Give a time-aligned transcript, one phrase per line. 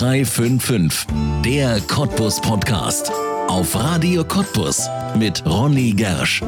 [0.00, 1.06] 0355,
[1.44, 3.12] der Cottbus Podcast.
[3.48, 4.88] Auf Radio Cottbus
[5.18, 6.42] mit Ronny Gersch.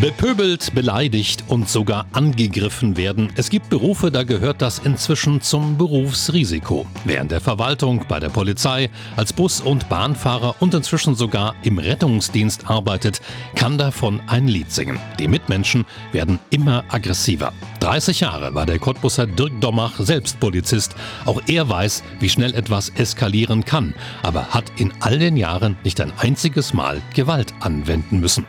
[0.00, 3.32] Bepöbelt, beleidigt und sogar angegriffen werden.
[3.34, 6.86] Es gibt Berufe, da gehört das inzwischen zum Berufsrisiko.
[7.06, 11.78] Wer in der Verwaltung, bei der Polizei, als Bus- und Bahnfahrer und inzwischen sogar im
[11.78, 13.22] Rettungsdienst arbeitet,
[13.54, 15.00] kann davon ein Lied singen.
[15.18, 17.54] Die Mitmenschen werden immer aggressiver.
[17.80, 20.94] 30 Jahre war der Cottbusser Dirk Dommach selbst Polizist.
[21.24, 26.02] Auch er weiß, wie schnell etwas eskalieren kann, aber hat in all den Jahren nicht
[26.02, 28.44] ein einziges Mal Gewalt anwenden müssen.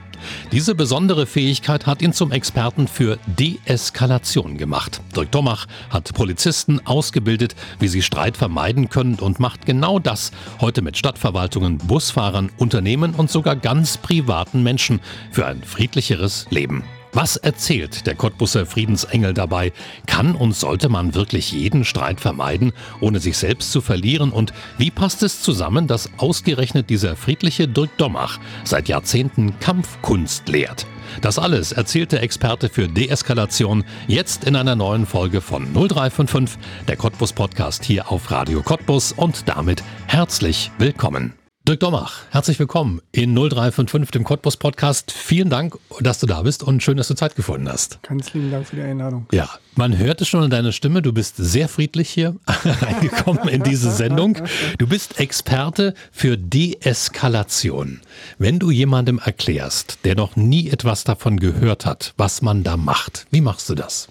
[0.51, 5.01] Diese besondere Fähigkeit hat ihn zum Experten für Deeskalation gemacht.
[5.15, 10.31] Dirk Domach hat Polizisten ausgebildet, wie sie Streit vermeiden können und macht genau das
[10.61, 14.99] heute mit Stadtverwaltungen, Busfahrern, Unternehmen und sogar ganz privaten Menschen
[15.31, 16.83] für ein friedlicheres Leben.
[17.19, 19.73] Was erzählt der Cottbusser Friedensengel dabei?
[20.05, 24.29] Kann und sollte man wirklich jeden Streit vermeiden, ohne sich selbst zu verlieren?
[24.29, 30.85] Und wie passt es zusammen, dass ausgerechnet dieser friedliche Dirk Dommach seit Jahrzehnten Kampfkunst lehrt?
[31.19, 36.97] Das alles erzählt der Experte für Deeskalation jetzt in einer neuen Folge von 0355, der
[36.97, 41.36] Cottbus Podcast hier auf Radio Cottbus und damit herzlich willkommen.
[41.67, 45.11] Dirk Dommach, herzlich willkommen in 0355, dem Cottbus Podcast.
[45.11, 48.01] Vielen Dank, dass du da bist und schön, dass du Zeit gefunden hast.
[48.03, 49.25] Ganz lieben Dank für die Einladung.
[49.33, 53.63] Ja, man hört es schon in deiner Stimme, du bist sehr friedlich hier reingekommen in
[53.63, 54.37] diese Sendung.
[54.77, 57.99] Du bist Experte für Deeskalation.
[58.37, 63.27] Wenn du jemandem erklärst, der noch nie etwas davon gehört hat, was man da macht,
[63.29, 64.07] wie machst du das?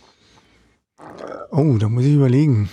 [1.50, 2.68] Oh, da muss ich überlegen.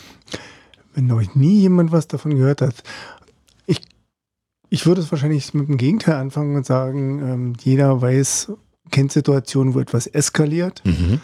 [0.93, 2.83] Wenn noch nie jemand was davon gehört hat,
[4.73, 8.53] ich würde es wahrscheinlich mit dem Gegenteil anfangen und sagen, ähm, jeder weiß,
[8.89, 10.81] kennt Situationen, wo etwas eskaliert.
[10.83, 11.21] Mhm.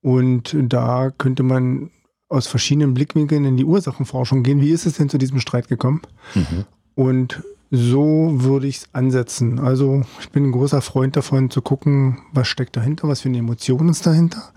[0.00, 1.90] Und da könnte man
[2.30, 4.62] aus verschiedenen Blickwinkeln in die Ursachenforschung gehen.
[4.62, 6.00] Wie ist es denn zu diesem Streit gekommen?
[6.34, 6.64] Mhm.
[6.94, 9.58] Und so würde ich es ansetzen.
[9.58, 13.36] Also ich bin ein großer Freund davon zu gucken, was steckt dahinter, was für eine
[13.36, 14.50] Emotion ist dahinter.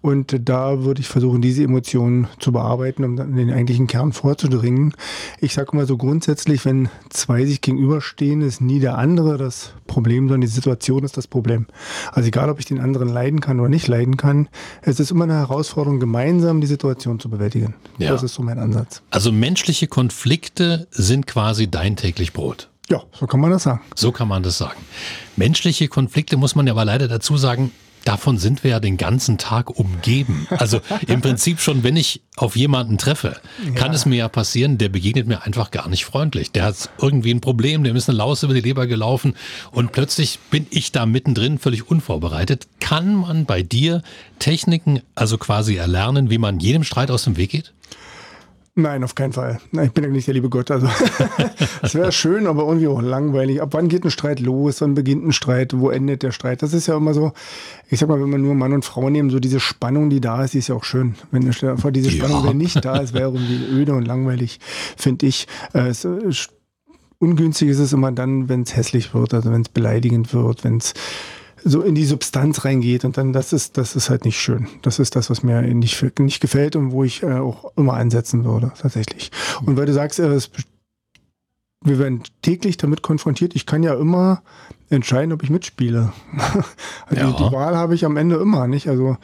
[0.00, 4.12] Und da würde ich versuchen, diese Emotionen zu bearbeiten, um dann in den eigentlichen Kern
[4.12, 4.94] vorzudringen.
[5.40, 10.28] Ich sage mal so grundsätzlich, wenn zwei sich gegenüberstehen, ist nie der andere das Problem,
[10.28, 11.66] sondern die Situation ist das Problem.
[12.12, 14.48] Also egal, ob ich den anderen leiden kann oder nicht leiden kann,
[14.82, 17.74] es ist immer eine Herausforderung, gemeinsam die Situation zu bewältigen.
[17.98, 18.10] Ja.
[18.10, 19.02] Das ist so mein Ansatz.
[19.10, 22.70] Also menschliche Konflikte sind quasi dein täglich Brot.
[22.88, 23.80] Ja, so kann man das sagen.
[23.94, 24.80] So kann man das sagen.
[25.36, 27.70] Menschliche Konflikte muss man ja aber leider dazu sagen,
[28.04, 30.46] davon sind wir ja den ganzen Tag umgeben.
[30.50, 33.40] Also im Prinzip schon, wenn ich auf jemanden treffe,
[33.74, 33.94] kann ja.
[33.94, 36.52] es mir ja passieren, der begegnet mir einfach gar nicht freundlich.
[36.52, 39.34] Der hat irgendwie ein Problem, dem ist eine Laus über die Leber gelaufen
[39.70, 42.66] und plötzlich bin ich da mittendrin völlig unvorbereitet.
[42.80, 44.02] Kann man bei dir
[44.38, 47.72] Techniken also quasi erlernen, wie man jedem Streit aus dem Weg geht?
[48.78, 49.58] Nein, auf keinen Fall.
[49.72, 50.70] Nein, ich bin ja nicht der liebe Gott.
[50.70, 50.88] Also
[51.82, 53.60] es wäre schön, aber irgendwie auch langweilig.
[53.60, 54.80] Ab wann geht ein Streit los?
[54.80, 55.76] Wann beginnt ein Streit?
[55.76, 56.62] Wo endet der Streit?
[56.62, 57.32] Das ist ja immer so,
[57.90, 60.44] ich sag mal, wenn man nur Mann und Frau nehmen, so diese Spannung, die da
[60.44, 61.16] ist, die ist ja auch schön.
[61.32, 62.52] Wenn vor diese Spannung, ja.
[62.52, 64.60] nicht da ist, wäre irgendwie öde und langweilig,
[64.96, 65.48] finde ich.
[65.74, 66.06] Äh, es,
[67.18, 70.76] ungünstig ist es immer dann, wenn es hässlich wird, also wenn es beleidigend wird, wenn
[70.76, 70.94] es
[71.64, 74.68] so in die Substanz reingeht und dann das ist das ist halt nicht schön.
[74.82, 78.44] Das ist das, was mir nicht, nicht gefällt und wo ich äh, auch immer einsetzen
[78.44, 79.30] würde tatsächlich.
[79.64, 80.50] Und weil du sagst, äh, es,
[81.84, 83.54] wir werden täglich damit konfrontiert.
[83.54, 84.42] Ich kann ja immer
[84.90, 86.12] entscheiden, ob ich mitspiele.
[87.06, 87.32] also ja.
[87.32, 88.88] Die Wahl habe ich am Ende immer, nicht?
[88.88, 89.16] Also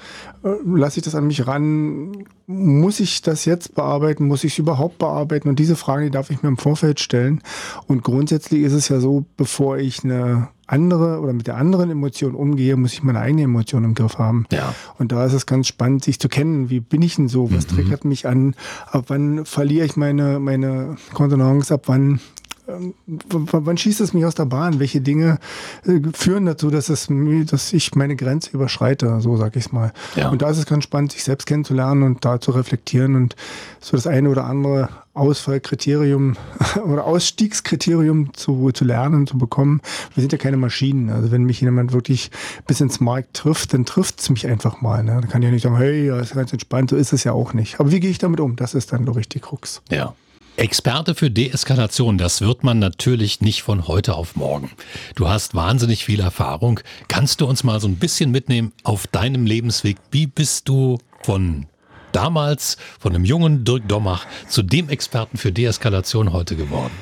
[0.44, 2.24] äh, lasse ich das an mich ran?
[2.46, 4.26] Muss ich das jetzt bearbeiten?
[4.26, 5.48] Muss ich es überhaupt bearbeiten?
[5.48, 7.42] Und diese Frage, die darf ich mir im Vorfeld stellen.
[7.86, 12.34] Und grundsätzlich ist es ja so, bevor ich eine andere oder mit der anderen Emotion
[12.34, 14.46] umgehe, muss ich meine eigene Emotion im Griff haben.
[14.52, 14.74] Ja.
[14.98, 16.70] Und da ist es ganz spannend, sich zu kennen.
[16.70, 17.52] Wie bin ich denn so?
[17.52, 17.76] Was mhm.
[17.76, 18.54] triggert mich an?
[18.90, 21.72] Ab wann verliere ich meine, meine Kontenance?
[21.72, 22.20] Ab wann
[22.66, 24.80] wann schießt es mich aus der Bahn?
[24.80, 25.38] Welche Dinge
[25.86, 27.08] äh, führen dazu, dass, es,
[27.46, 29.20] dass ich meine Grenze überschreite?
[29.20, 29.92] So sag ich es mal.
[30.16, 30.30] Ja.
[30.30, 33.36] Und da ist es ganz spannend, sich selbst kennenzulernen und da zu reflektieren und
[33.80, 36.36] so das eine oder andere Ausfallkriterium
[36.84, 39.80] oder Ausstiegskriterium zu, zu lernen, zu bekommen.
[40.14, 41.10] Wir sind ja keine Maschinen.
[41.10, 42.30] Also wenn mich jemand wirklich
[42.66, 45.04] bis ins Markt trifft, dann trifft es mich einfach mal.
[45.04, 45.12] Ne?
[45.20, 47.32] Dann kann ich ja nicht sagen, hey, ja, ist ganz entspannt, so ist es ja
[47.32, 47.78] auch nicht.
[47.78, 48.56] Aber wie gehe ich damit um?
[48.56, 49.82] Das ist dann, glaube ich, die Krux.
[49.90, 50.14] Ja.
[50.56, 54.70] Experte für Deeskalation, das wird man natürlich nicht von heute auf morgen.
[55.16, 56.78] Du hast wahnsinnig viel Erfahrung.
[57.08, 59.96] Kannst du uns mal so ein bisschen mitnehmen auf deinem Lebensweg?
[60.12, 61.66] Wie bist du von
[62.12, 66.92] damals, von einem jungen Dirk Dommach, zu dem Experten für Deeskalation heute geworden?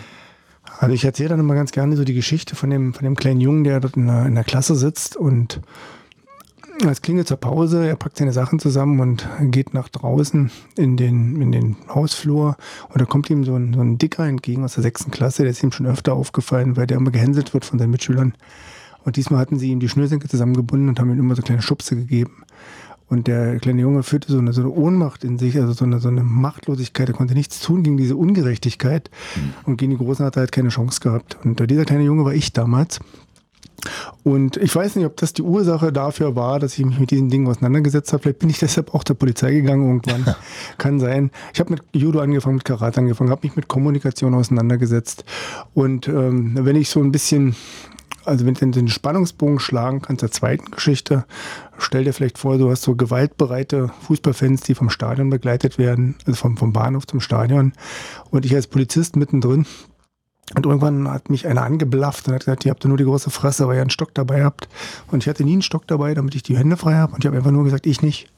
[0.79, 3.43] Also ich erzähle dann immer ganz gerne so die Geschichte von dem, von dem kleinen
[3.43, 5.61] Jungen, der dort in der, in der Klasse sitzt und
[6.91, 11.41] es klingelt zur Pause, er packt seine Sachen zusammen und geht nach draußen in den,
[11.41, 12.57] in den Hausflur
[12.89, 15.53] und da kommt ihm so ein, so ein Dicker entgegen aus der sechsten Klasse, der
[15.53, 18.35] ist ihm schon öfter aufgefallen, weil der immer gehänselt wird von seinen Mitschülern.
[19.05, 21.97] Und diesmal hatten sie ihm die Schnürsenkel zusammengebunden und haben ihm immer so kleine Schubse
[21.97, 22.45] gegeben.
[23.09, 25.99] Und der kleine Junge führte so eine, so eine Ohnmacht in sich, also so eine,
[25.99, 27.09] so eine Machtlosigkeit.
[27.09, 29.11] Er konnte nichts tun gegen diese Ungerechtigkeit.
[29.37, 29.55] Mhm.
[29.65, 31.37] Und gegen die Großen hat er halt keine Chance gehabt.
[31.45, 33.01] Und dieser kleine Junge war ich damals.
[34.23, 37.29] Und ich weiß nicht, ob das die Ursache dafür war, dass ich mich mit diesen
[37.29, 38.23] Dingen auseinandergesetzt habe.
[38.23, 40.35] Vielleicht bin ich deshalb auch der Polizei gegangen irgendwann.
[40.79, 41.31] Kann sein.
[41.53, 45.25] Ich habe mit Judo angefangen, mit Karate angefangen, habe mich mit Kommunikation auseinandergesetzt.
[45.75, 47.57] Und ähm, wenn ich so ein bisschen
[48.25, 51.25] also wenn du den Spannungsbogen schlagen kannst der zweiten Geschichte,
[51.79, 56.37] stell dir vielleicht vor, du hast so gewaltbereite Fußballfans, die vom Stadion begleitet werden, also
[56.37, 57.73] vom, vom Bahnhof zum Stadion
[58.31, 59.67] und ich als Polizist mittendrin
[60.55, 63.69] und irgendwann hat mich einer angeblafft und hat gesagt, ihr habt nur die große Fresse,
[63.69, 64.69] weil ihr einen Stock dabei habt.
[65.11, 67.15] Und ich hatte nie einen Stock dabei, damit ich die Hände frei habe.
[67.15, 68.29] Und ich habe einfach nur gesagt, ich nicht.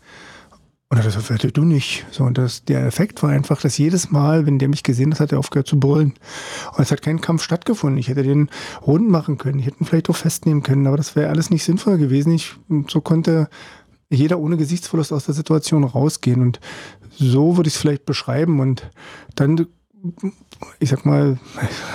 [0.91, 2.07] Und er hat gesagt, du nicht.
[2.13, 5.19] So, und das, der Effekt war einfach, dass jedes Mal, wenn der mich gesehen hat,
[5.19, 6.15] hat er aufgehört zu brüllen.
[6.77, 7.99] Und es hat kein Kampf stattgefunden.
[7.99, 8.49] Ich hätte den
[8.87, 9.59] rund machen können.
[9.59, 12.33] Ich hätte ihn vielleicht auch festnehmen können, aber das wäre alles nicht sinnvoll gewesen.
[12.33, 12.55] Ich,
[12.89, 13.49] so konnte
[14.09, 16.43] jeder ohne Gesichtsverlust aus der Situation rausgehen.
[16.43, 16.61] Und
[17.11, 18.61] so würde ich es vielleicht beschreiben.
[18.61, 18.89] Und
[19.35, 19.67] dann
[20.79, 21.39] ich sag mal,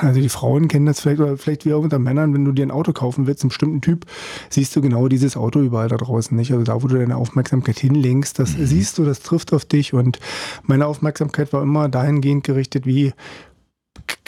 [0.02, 2.66] also die Frauen kennen das vielleicht, oder vielleicht wie auch unter Männern, wenn du dir
[2.66, 4.06] ein Auto kaufen willst, einen bestimmten Typ,
[4.50, 6.52] siehst du genau dieses Auto überall da draußen, nicht?
[6.52, 8.66] Also da, wo du deine Aufmerksamkeit hinlenkst, das mhm.
[8.66, 10.20] siehst du, das trifft auf dich und
[10.64, 13.14] meine Aufmerksamkeit war immer dahingehend gerichtet, wie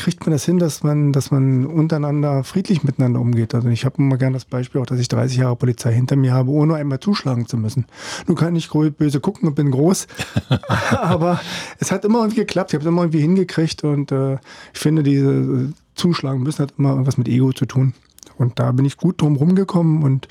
[0.01, 3.53] kriegt man das hin, dass man, dass man untereinander friedlich miteinander umgeht.
[3.53, 6.33] Also ich habe immer gerne das Beispiel auch, dass ich 30 Jahre Polizei hinter mir
[6.33, 7.85] habe, ohne einmal zuschlagen zu müssen.
[8.25, 10.07] Nun kann ich böse gucken und bin groß,
[10.89, 11.39] aber
[11.77, 12.71] es hat immer irgendwie geklappt.
[12.71, 14.39] Ich habe es immer irgendwie hingekriegt und äh,
[14.73, 17.93] ich finde, diese Zuschlagen müssen hat immer irgendwas mit Ego zu tun.
[18.37, 20.27] Und da bin ich gut drum rumgekommen und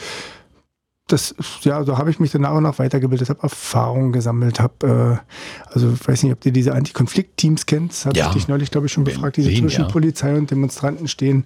[1.13, 5.21] das, ja, so habe ich mich dann nach und nach weitergebildet, habe Erfahrungen gesammelt, habe,
[5.21, 8.29] äh, also ich weiß nicht, ob ihr diese Antikonfliktteams kennt, hatte ja.
[8.29, 9.89] ich dich neulich, glaube ich, schon befragt, diese zwischen ja.
[9.89, 11.45] Polizei und Demonstranten stehen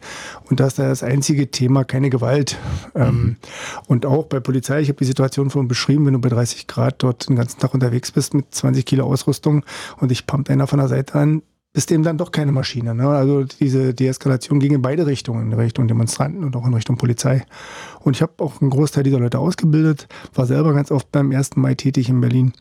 [0.50, 2.58] und da ist da das einzige Thema keine Gewalt.
[2.94, 3.14] Ähm, mhm.
[3.14, 3.36] Ähm,
[3.86, 7.02] und auch bei Polizei, ich habe die Situation vorhin beschrieben, wenn du bei 30 Grad
[7.02, 9.64] dort den ganzen Tag unterwegs bist mit 20 Kilo Ausrüstung
[10.00, 11.42] und ich pumpt einer von der Seite an,
[11.74, 12.94] ist eben dann doch keine Maschine.
[12.94, 13.08] Ne?
[13.08, 17.44] Also diese Deeskalation ging in beide Richtungen, in Richtung Demonstranten und auch in Richtung Polizei.
[18.00, 21.56] Und ich habe auch einen Großteil dieser Leute ausgebildet, war selber ganz oft beim 1.
[21.56, 22.52] Mai tätig in Berlin.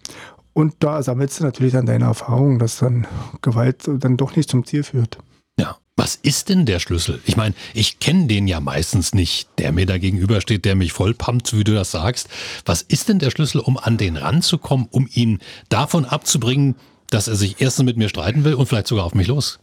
[0.54, 3.08] Und da sammelst du natürlich dann deine Erfahrung, dass dann
[3.42, 5.20] Gewalt dann doch nicht zum Ziel führt.
[5.60, 5.78] Ja.
[5.96, 7.22] Was ist denn der Schlüssel?
[7.24, 11.56] Ich meine, ich kenne den ja meistens nicht, der mir da gegenübersteht, der mich vollpumpt,
[11.56, 12.30] wie du das sagst.
[12.66, 15.38] Was ist denn der Schlüssel, um an den ranzukommen, um ihn
[15.70, 16.76] davon abzubringen,
[17.14, 19.60] dass er sich erstens mit mir streiten will und vielleicht sogar auf mich los.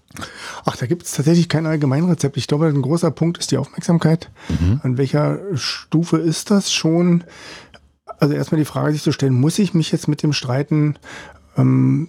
[0.64, 2.36] Ach, da gibt es tatsächlich kein Allgemeinrezept.
[2.36, 4.30] Ich glaube, ein großer Punkt ist die Aufmerksamkeit.
[4.48, 4.80] Mhm.
[4.82, 7.24] An welcher Stufe ist das schon?
[8.18, 10.96] Also erstmal die Frage sich zu stellen, muss ich mich jetzt mit dem streiten?
[11.56, 12.08] Ähm,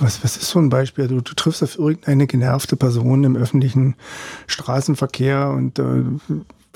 [0.00, 1.08] was, was ist so ein Beispiel?
[1.08, 3.96] Du, du triffst auf irgendeine genervte Person im öffentlichen
[4.46, 6.04] Straßenverkehr und äh,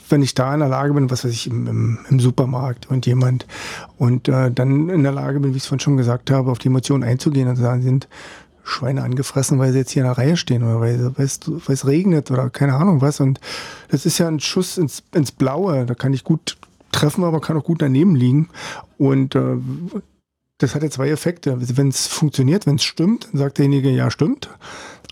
[0.08, 3.06] wenn ich da in der Lage bin, was weiß ich, im, im, im Supermarkt und
[3.06, 3.46] jemand
[3.98, 6.58] und äh, dann in der Lage bin, wie ich es vorhin schon gesagt habe, auf
[6.58, 8.08] die Emotionen einzugehen und zu sagen, sind
[8.64, 11.74] Schweine angefressen, weil sie jetzt hier in der Reihe stehen oder weil, weil, es, weil
[11.74, 13.20] es regnet oder keine Ahnung was.
[13.20, 13.40] Und
[13.88, 15.84] das ist ja ein Schuss ins, ins Blaue.
[15.84, 16.56] Da kann ich gut
[16.92, 18.48] treffen, aber kann auch gut daneben liegen.
[18.98, 19.56] Und äh,
[20.62, 21.56] das hat ja zwei Effekte.
[21.76, 24.48] Wenn es funktioniert, wenn es stimmt, dann sagt derjenige, ja, stimmt.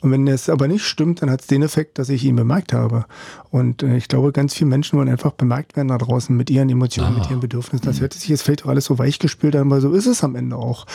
[0.01, 2.73] Und wenn es aber nicht stimmt, dann hat es den Effekt, dass ich ihn bemerkt
[2.73, 3.05] habe.
[3.51, 6.71] Und äh, ich glaube, ganz viele Menschen wollen einfach bemerkt werden da draußen mit ihren
[6.71, 7.19] Emotionen, ah.
[7.19, 7.85] mit ihren Bedürfnissen.
[7.85, 8.03] Das mhm.
[8.03, 10.57] hört sich jetzt vielleicht auch alles so weichgespült an, aber so ist es am Ende
[10.57, 10.87] auch.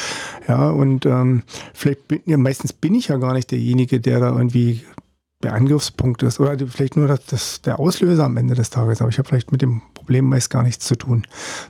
[0.47, 1.43] Ja, und ähm,
[1.73, 4.83] vielleicht bin, ja, meistens bin ich ja gar nicht derjenige, der da irgendwie
[5.43, 9.09] der Angriffspunkt ist oder vielleicht nur das, das, der Auslöser am Ende des Tages, aber
[9.09, 11.27] ich habe vielleicht mit dem Problem meist gar nichts zu tun.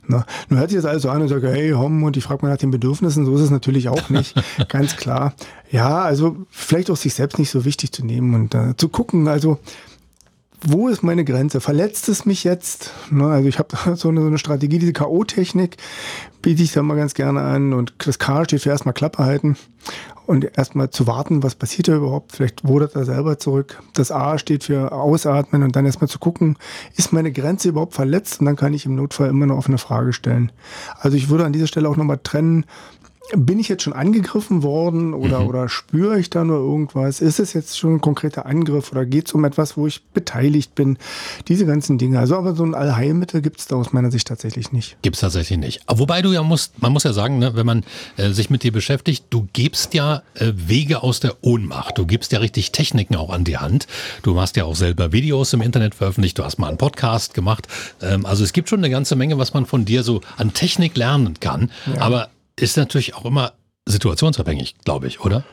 [0.08, 0.24] Ne?
[0.50, 2.52] Nun hört sich das alles so an und sage, hey, Hom, und ich frage mal
[2.52, 4.36] nach den Bedürfnissen, so ist es natürlich auch nicht,
[4.70, 5.34] ganz klar.
[5.72, 9.28] Ja, also vielleicht auch sich selbst nicht so wichtig zu nehmen und äh, zu gucken,
[9.28, 9.60] also
[10.62, 11.62] wo ist meine Grenze?
[11.62, 12.92] Verletzt es mich jetzt?
[13.12, 15.78] Ne, also ich habe so eine, Strategie, diese K.O.-Technik
[16.42, 19.58] biete ich da mal ganz gerne an und das K steht für erstmal Klappe halten
[20.26, 22.34] und erstmal zu warten, was passiert da überhaupt.
[22.34, 23.82] Vielleicht wurde er selber zurück.
[23.94, 26.58] Das A steht für Ausatmen und dann erstmal zu gucken,
[26.96, 28.40] ist meine Grenze überhaupt verletzt?
[28.40, 30.52] Und dann kann ich im Notfall immer eine Frage stellen.
[31.00, 32.66] Also ich würde an dieser Stelle auch nochmal trennen,
[33.34, 35.48] bin ich jetzt schon angegriffen worden oder, mhm.
[35.48, 37.22] oder spüre ich da nur irgendwas?
[37.22, 40.76] Ist es jetzt schon ein konkreter Angriff oder geht es um etwas, wo ich beteiligt
[40.76, 40.98] bin?
[41.48, 42.20] Diese ganzen Dinge.
[42.20, 44.98] Also aber so ein Allheilmittel gibt es da aus meiner Sicht tatsächlich nicht.
[45.02, 45.82] Gibt es tatsächlich nicht.
[45.88, 47.84] Wobei du ja musst, man muss ja sagen, ne, wenn man
[48.18, 51.98] äh, sich mit dir beschäftigt, du gibst ja äh, Wege aus der Ohnmacht.
[51.98, 53.88] Du gibst ja richtig Techniken auch an die Hand.
[54.22, 57.68] Du hast ja auch selber Videos im Internet veröffentlicht, du hast mal einen Podcast gemacht.
[58.02, 60.96] Ähm, also es gibt schon eine ganze Menge, was man von dir so an Technik
[60.96, 61.72] lernen kann.
[61.94, 62.02] Ja.
[62.02, 63.54] Aber ist natürlich auch immer
[63.86, 65.44] situationsabhängig, glaube ich, oder?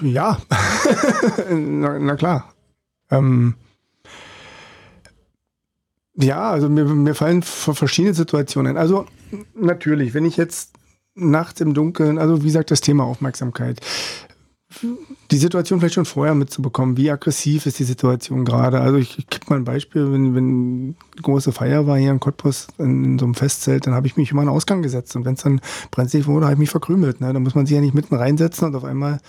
[0.00, 0.40] Ja,
[1.50, 2.54] na, na, klar.
[3.10, 3.54] Ähm,
[6.14, 8.78] ja, also mir, mir fallen verschiedene Situationen.
[8.78, 9.06] Also
[9.54, 10.72] natürlich, wenn ich jetzt
[11.14, 13.80] nachts im Dunkeln, also wie gesagt, das Thema Aufmerksamkeit
[15.30, 16.96] die Situation vielleicht schon vorher mitzubekommen.
[16.96, 18.80] Wie aggressiv ist die Situation gerade?
[18.80, 22.20] Also ich, ich gebe mal ein Beispiel, wenn, wenn eine große Feier war hier in
[22.20, 25.16] Cottbus in, in so einem Festzelt, dann habe ich mich immer an den Ausgang gesetzt
[25.16, 27.20] und wenn es dann brenzlig wurde, habe ich mich verkrümelt.
[27.20, 27.32] Ne?
[27.32, 29.20] Da muss man sich ja nicht mitten reinsetzen und auf einmal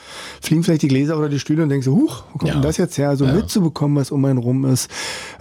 [0.42, 2.54] fliegen vielleicht die Gläser oder die Stühle und denkst so, huch, wo kommt ja.
[2.54, 3.10] denn das jetzt her?
[3.10, 3.34] Also ja.
[3.34, 4.92] mitzubekommen, was um einen rum ist,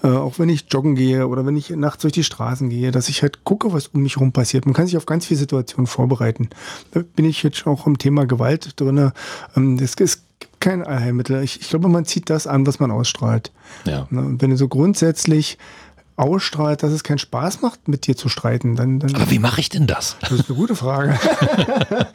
[0.02, 3.08] äh, auch wenn ich joggen gehe oder wenn ich nachts durch die Straßen gehe, dass
[3.08, 4.64] ich halt gucke, was um mich rum passiert.
[4.64, 6.48] Man kann sich auf ganz viele Situationen vorbereiten.
[6.92, 9.12] Da bin ich jetzt auch im Thema Gewalt drin.
[9.56, 10.25] Ähm, das ist
[10.66, 11.44] kein Allheilmittel.
[11.44, 13.52] Ich, ich, glaube, man zieht das an, was man ausstrahlt.
[13.84, 14.08] Ja.
[14.10, 15.58] Ne, und wenn du so grundsätzlich
[16.16, 18.98] ausstrahlt, dass es keinen Spaß macht, mit dir zu streiten, dann.
[18.98, 20.16] dann Aber wie mache ich denn das?
[20.20, 21.16] Das ist eine gute Frage.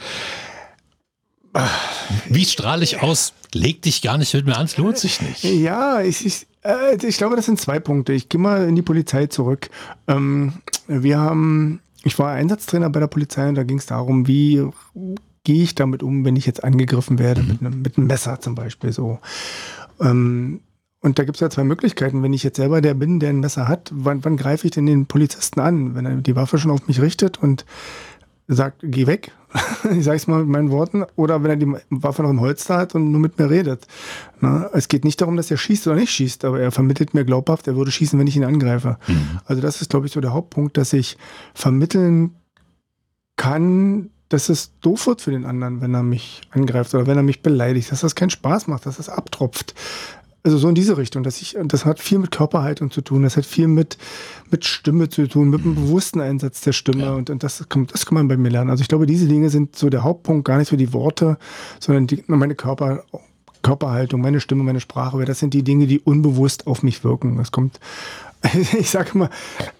[2.28, 3.32] wie strahle ich aus?
[3.54, 5.46] Leg dich gar nicht mit mir an, es lohnt sich nicht.
[5.46, 8.12] Ja, ich, ich, äh, ich glaube, das sind zwei Punkte.
[8.12, 9.70] Ich gehe mal in die Polizei zurück.
[10.10, 10.56] Ähm,
[10.88, 14.68] wir haben, ich war Einsatztrainer bei der Polizei und da ging es darum, wie
[15.44, 17.48] gehe ich damit um, wenn ich jetzt angegriffen werde, mhm.
[17.48, 19.20] mit, einem, mit einem Messer zum Beispiel so.
[20.00, 20.62] Ähm,
[21.02, 22.22] und da gibt es ja zwei Möglichkeiten.
[22.22, 24.86] Wenn ich jetzt selber der bin, der ein Messer hat, wann, wann greife ich denn
[24.86, 25.96] den Polizisten an?
[25.96, 27.66] Wenn er die Waffe schon auf mich richtet und
[28.48, 29.32] sagt, geh weg,
[29.98, 32.78] ich sage es mal mit meinen Worten, oder wenn er die Waffe noch im Holster
[32.78, 33.88] hat und nur mit mir redet.
[34.42, 37.26] Na, es geht nicht darum, dass er schießt oder nicht schießt, aber er vermittelt mir
[37.26, 38.98] glaubhaft, er würde schießen, wenn ich ihn angreife.
[39.08, 39.40] Mhm.
[39.46, 41.18] Also das ist, glaube ich, so der Hauptpunkt, dass ich
[41.54, 42.36] vermitteln
[43.38, 47.24] kann, dass es doof wird für den anderen, wenn er mich angreift oder wenn er
[47.24, 49.76] mich beleidigt, dass das keinen Spaß macht, dass das abtropft.
[50.44, 53.38] Also so in diese Richtung, dass ich, das hat viel mit Körperhaltung zu tun, das
[53.38, 53.98] hat viel mit,
[54.50, 57.14] mit Stimme zu tun, mit dem bewussten Einsatz der Stimme ja.
[57.14, 58.72] und, und das, kann, das kann man bei mir lernen.
[58.72, 61.38] Also ich glaube, diese Dinge sind so der Hauptpunkt, gar nicht so die Worte,
[61.80, 63.04] sondern die, meine Körper,
[63.62, 67.38] Körperhaltung, meine Stimme, meine Sprache, weil das sind die Dinge, die unbewusst auf mich wirken.
[67.38, 67.80] Das kommt
[68.78, 69.30] ich sage mal,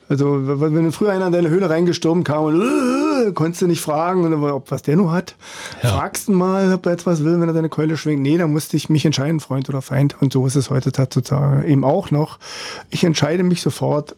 [0.08, 2.62] also wenn früher einer in deine Höhle reingestürmt kam und
[3.34, 5.36] konntest du nicht fragen, ob was der nur hat.
[5.84, 5.90] Ja.
[5.98, 8.22] Fragst du mal, ob er etwas will, wenn er seine Keule schwingt.
[8.22, 10.22] Nee, da musste ich mich entscheiden, Freund oder Feind.
[10.22, 11.12] Und so ist es heute tatsächlich
[11.66, 12.40] eben auch noch.
[12.90, 14.16] Ich entscheide mich sofort,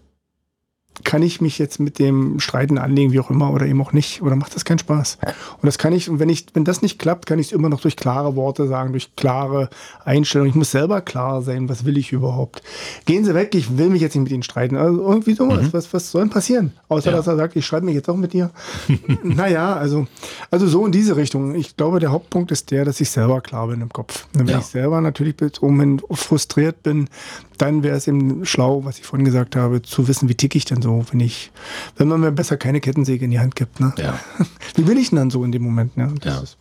[1.04, 4.22] kann ich mich jetzt mit dem Streiten anlegen, wie auch immer, oder eben auch nicht,
[4.22, 5.18] oder macht das keinen Spaß?
[5.24, 7.70] Und das kann ich, und wenn ich, wenn das nicht klappt, kann ich es immer
[7.70, 9.70] noch durch klare Worte sagen, durch klare
[10.06, 10.50] Einstellungen.
[10.50, 12.62] Ich muss selber klar sein, was will ich überhaupt?
[13.06, 14.76] Gehen Sie weg, ich will mich jetzt nicht mit Ihnen streiten.
[14.76, 15.74] Also irgendwie sowas, mhm.
[15.74, 16.74] was, was soll denn passieren?
[16.90, 17.18] Außer, ja.
[17.18, 18.52] dass er sagt, ich streite mich jetzt auch mit dir.
[19.24, 20.08] naja, also,
[20.52, 21.56] also so in diese Richtung.
[21.56, 24.28] Ich glaube, der Hauptpunkt ist der, dass ich selber klar bin im Kopf.
[24.34, 24.60] Wenn ja.
[24.60, 27.10] ich selber natürlich oben frustriert bin,
[27.58, 30.66] dann wäre es eben schlau, was ich vorhin gesagt habe, zu wissen, wie tick ich
[30.66, 31.52] denn so, wenn ich,
[31.98, 33.80] wenn man mir besser keine Kettensäge in die Hand gibt.
[33.80, 33.94] Ne?
[33.98, 34.20] Ja.
[34.76, 35.98] Wie bin ich denn dann so in dem Moment?
[35.98, 36.14] Ne?
[36.22, 36.58] Das,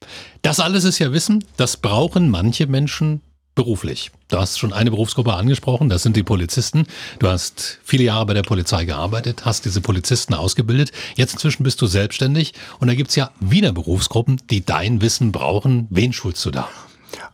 [0.00, 0.08] ja.
[0.42, 3.22] das alles ist ja Wissen, das brauchen manche Menschen
[3.58, 4.12] beruflich.
[4.28, 6.86] Du hast schon eine Berufsgruppe angesprochen, das sind die Polizisten.
[7.18, 10.92] Du hast viele Jahre bei der Polizei gearbeitet, hast diese Polizisten ausgebildet.
[11.16, 15.32] Jetzt inzwischen bist du selbstständig und da gibt es ja wieder Berufsgruppen, die dein Wissen
[15.32, 15.88] brauchen.
[15.90, 16.68] Wen schulst du da?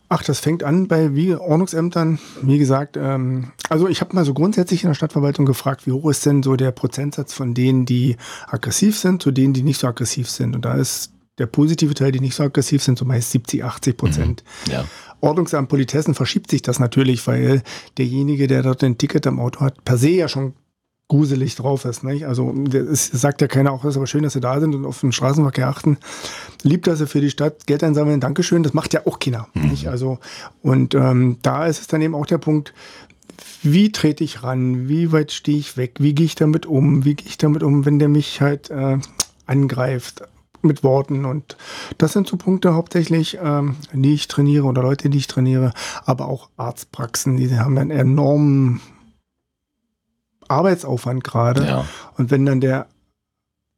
[0.07, 2.19] Ach, das fängt an bei wie Ordnungsämtern.
[2.41, 6.09] Wie gesagt, ähm, also ich habe mal so grundsätzlich in der Stadtverwaltung gefragt, wie hoch
[6.09, 9.87] ist denn so der Prozentsatz von denen, die aggressiv sind, zu denen, die nicht so
[9.87, 10.55] aggressiv sind.
[10.55, 13.97] Und da ist der positive Teil, die nicht so aggressiv sind, so meist 70, 80
[13.97, 14.43] Prozent.
[14.67, 14.85] Mhm, ja.
[15.21, 17.63] Ordnungsamt Politessen verschiebt sich das natürlich, weil
[17.97, 20.53] derjenige, der dort ein Ticket am Auto hat, per se ja schon
[21.07, 22.03] gruselig drauf ist.
[22.03, 22.25] Nicht?
[22.25, 24.85] Also es sagt ja keiner auch, es ist aber schön, dass sie da sind und
[24.85, 25.97] auf den Straßenverkehr achten.
[26.63, 29.47] Liebt, dass sie für die Stadt Geld einsammeln, Dankeschön, das macht ja auch keiner.
[29.53, 29.69] Mhm.
[29.69, 29.87] Nicht?
[29.87, 30.19] Also,
[30.61, 32.73] und ähm, da ist es dann eben auch der Punkt,
[33.61, 37.15] wie trete ich ran, wie weit stehe ich weg, wie gehe ich damit um, wie
[37.15, 38.97] gehe ich damit um, wenn der mich halt äh,
[39.45, 40.23] angreift
[40.61, 41.57] mit Worten und
[41.97, 45.73] das sind so Punkte hauptsächlich, ähm, die ich trainiere oder Leute, die ich trainiere,
[46.05, 48.81] aber auch Arztpraxen, die haben einen enormen
[50.47, 51.65] Arbeitsaufwand gerade.
[51.65, 51.85] Ja.
[52.17, 52.87] Und wenn dann der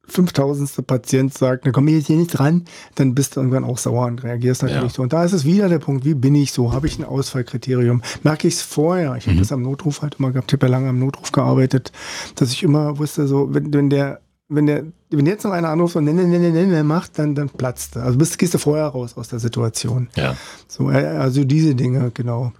[0.07, 0.87] 5000.
[0.87, 4.05] Patient sagt, na komm ich jetzt hier nicht dran, dann bist du irgendwann auch sauer
[4.05, 4.95] und reagierst natürlich ja.
[4.95, 5.01] so.
[5.01, 6.73] Und da ist es wieder der Punkt, wie bin ich so?
[6.73, 8.01] Habe ich ein Ausfallkriterium?
[8.23, 9.15] Merke ich es vorher?
[9.15, 9.31] Ich mhm.
[9.31, 11.91] habe das am Notruf halt immer gehabt, ich habe ja lange am Notruf gearbeitet,
[12.35, 15.97] dass ich immer wusste, so, wenn, wenn der wenn der, wenn jetzt noch einer anruft
[15.97, 18.03] und ne, ne, ne, ne, ne, macht, dann, dann platzt er.
[18.03, 20.07] Also bist, gehst du vorher raus aus der Situation.
[20.15, 20.37] Ja.
[20.69, 22.53] So, äh, also diese Dinge, genau.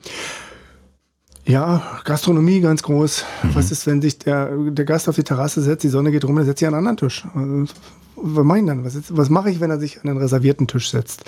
[1.47, 3.25] Ja, Gastronomie ganz groß.
[3.43, 3.55] Mhm.
[3.55, 6.35] Was ist, wenn sich der, der Gast auf die Terrasse setzt, die Sonne geht rum,
[6.35, 7.25] dann setzt sich an einen anderen Tisch.
[7.33, 7.73] Also,
[8.15, 8.83] was mache ich dann?
[8.83, 11.23] Was, was mache ich, wenn er sich an einen reservierten Tisch setzt?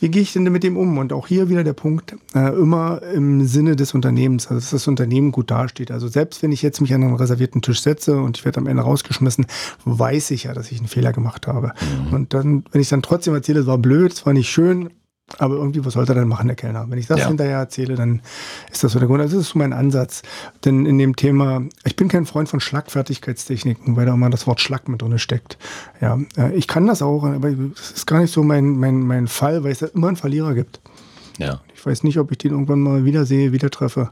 [0.00, 0.98] wie gehe ich denn mit dem um?
[0.98, 4.88] Und auch hier wieder der Punkt, äh, immer im Sinne des Unternehmens, also dass das
[4.88, 5.90] Unternehmen gut dasteht.
[5.90, 8.66] Also selbst wenn ich jetzt mich an einen reservierten Tisch setze und ich werde am
[8.66, 9.46] Ende rausgeschmissen,
[9.84, 11.72] weiß ich ja, dass ich einen Fehler gemacht habe.
[12.08, 12.14] Mhm.
[12.14, 14.90] Und dann, wenn ich dann trotzdem erzähle, es war blöd, es war nicht schön,
[15.38, 16.88] aber irgendwie, was sollte er denn machen, der Kellner?
[16.88, 17.28] Wenn ich das ja.
[17.28, 18.22] hinterher erzähle, dann
[18.70, 19.20] ist das so der Grund.
[19.20, 20.22] Also das ist so mein Ansatz.
[20.64, 24.60] Denn in dem Thema, ich bin kein Freund von Schlagfertigkeitstechniken, weil da immer das Wort
[24.60, 25.58] Schlag mit drin steckt.
[26.00, 29.26] Ja, äh, ich kann das auch, aber es ist gar nicht so mein, mein, mein
[29.26, 30.80] Fall, weil es da immer einen Verlierer gibt.
[31.38, 31.60] Ja.
[31.74, 34.10] Ich weiß nicht, ob ich den irgendwann mal wiedersehe, wieder treffe.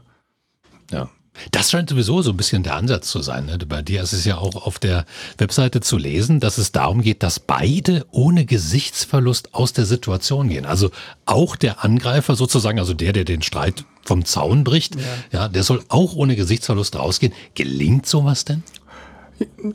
[0.91, 1.09] Ja.
[1.51, 3.45] Das scheint sowieso so ein bisschen der Ansatz zu sein.
[3.45, 3.57] Ne?
[3.67, 5.05] Bei dir ist es ja auch auf der
[5.37, 10.65] Webseite zu lesen, dass es darum geht, dass beide ohne Gesichtsverlust aus der Situation gehen.
[10.65, 10.91] Also
[11.25, 15.01] auch der Angreifer sozusagen, also der, der den Streit vom Zaun bricht, ja,
[15.31, 17.33] ja der soll auch ohne Gesichtsverlust rausgehen.
[17.53, 18.63] Gelingt sowas denn?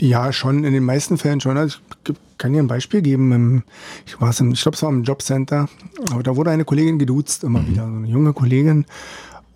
[0.01, 1.59] Ja, schon, in den meisten Fällen schon.
[1.59, 3.63] Also ich kann dir ein Beispiel geben.
[4.07, 5.69] Ich, ich glaube, es war im Jobcenter.
[6.11, 7.69] Aber da wurde eine Kollegin geduzt, immer mhm.
[7.69, 8.87] wieder, so eine junge Kollegin.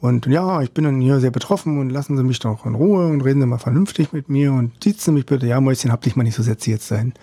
[0.04, 3.06] Und ja, ich bin dann hier sehr betroffen und lassen Sie mich doch in Ruhe
[3.06, 5.46] und reden Sie mal vernünftig mit mir und sieht Sie mich bitte.
[5.46, 7.14] Ja, Mäuschen, hab dich mal nicht so setz jetzt sein.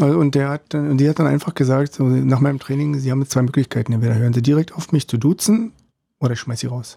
[0.00, 3.10] Also, und der hat, und die hat dann einfach gesagt, so nach meinem Training, Sie
[3.10, 3.92] haben jetzt zwei Möglichkeiten.
[3.92, 5.72] Entweder hören Sie direkt auf mich zu duzen
[6.20, 6.96] oder ich schmeiß Sie raus.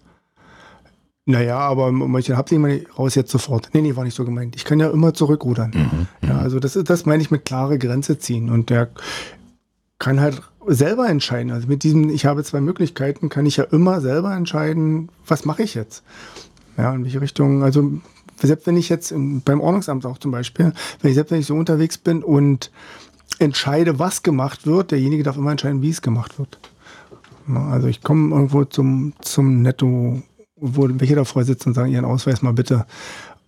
[1.25, 3.71] Naja, aber Mäuschen, hab dich mal raus jetzt sofort.
[3.73, 4.55] Nee, nee, war nicht so gemeint.
[4.55, 5.71] Ich kann ja immer zurückrudern.
[5.75, 6.39] Mhm, ja, mhm.
[6.39, 8.49] also das, das meine ich mit klare Grenze ziehen.
[8.49, 8.87] Und der
[9.99, 11.51] kann halt selber entscheiden.
[11.51, 15.63] Also mit diesem, ich habe zwei Möglichkeiten, kann ich ja immer selber entscheiden, was mache
[15.63, 16.03] ich jetzt.
[16.77, 17.91] Ja, in welche Richtung, also
[18.41, 21.55] selbst wenn ich jetzt beim Ordnungsamt auch zum Beispiel, wenn ich selbst wenn ich so
[21.55, 22.71] unterwegs bin und
[23.39, 26.59] entscheide, was gemacht wird, derjenige darf immer entscheiden, wie es gemacht wird.
[27.71, 30.21] Also ich komme irgendwo zum, zum Netto,
[30.55, 32.85] wo welche davor sitzen und sagen, Ihren Ausweis mal bitte.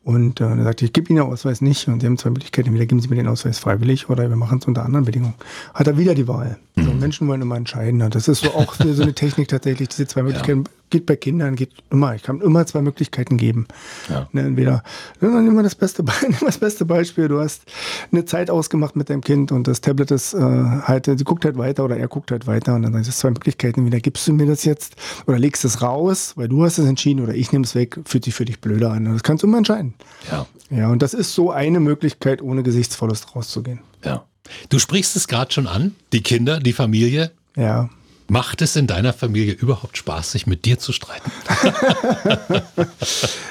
[0.09, 1.87] Und äh, er sagte, ich gebe Ihnen den Ausweis nicht.
[1.87, 2.69] Und Sie haben zwei Möglichkeiten.
[2.69, 5.35] Entweder geben Sie mir den Ausweis freiwillig oder wir machen es unter anderen Bedingungen.
[5.75, 6.57] Hat er wieder die Wahl.
[6.75, 6.83] Mhm.
[6.83, 7.99] So, Menschen wollen immer entscheiden.
[8.09, 10.63] Das ist so auch so eine Technik tatsächlich, diese zwei Möglichkeiten.
[10.89, 12.15] Geht bei Kindern, geht immer.
[12.15, 13.67] Ich kann immer zwei Möglichkeiten geben.
[14.09, 14.27] Ja.
[14.31, 14.83] Ne, entweder,
[15.21, 17.27] dann nimm mal das beste, nimm das beste Beispiel.
[17.27, 17.63] Du hast
[18.11, 21.57] eine Zeit ausgemacht mit deinem Kind und das Tablet ist äh, halt, sie guckt halt
[21.57, 23.81] weiter oder er guckt halt weiter und dann sind es zwei Möglichkeiten.
[23.81, 24.95] Entweder gibst du mir das jetzt
[25.27, 28.25] oder legst es raus, weil du hast es entschieden oder ich nehme es weg, fühlt
[28.25, 29.05] sich für dich blöder an.
[29.05, 29.93] Das kannst du immer entscheiden.
[30.31, 30.47] Ja.
[30.71, 33.79] Ja, und das ist so eine Möglichkeit, ohne Gesichtsverlust rauszugehen.
[34.03, 34.25] Ja.
[34.69, 37.31] Du sprichst es gerade schon an, die Kinder, die Familie.
[37.55, 37.89] Ja.
[38.29, 41.31] Macht es in deiner Familie überhaupt Spaß, sich mit dir zu streiten?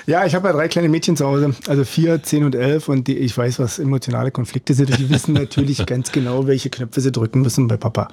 [0.06, 2.88] ja, ich habe ja drei kleine Mädchen zu Hause, also vier, zehn und elf.
[2.88, 4.96] Und die, ich weiß, was emotionale Konflikte sind.
[4.96, 8.08] die wissen natürlich ganz genau, welche Knöpfe sie drücken müssen bei Papa.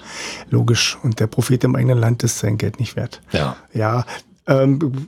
[0.49, 0.97] Logisch.
[1.03, 3.21] Und der Prophet im eigenen Land ist sein Geld nicht wert.
[3.31, 3.57] Ja.
[3.73, 4.05] Ja.
[4.47, 5.07] Ähm,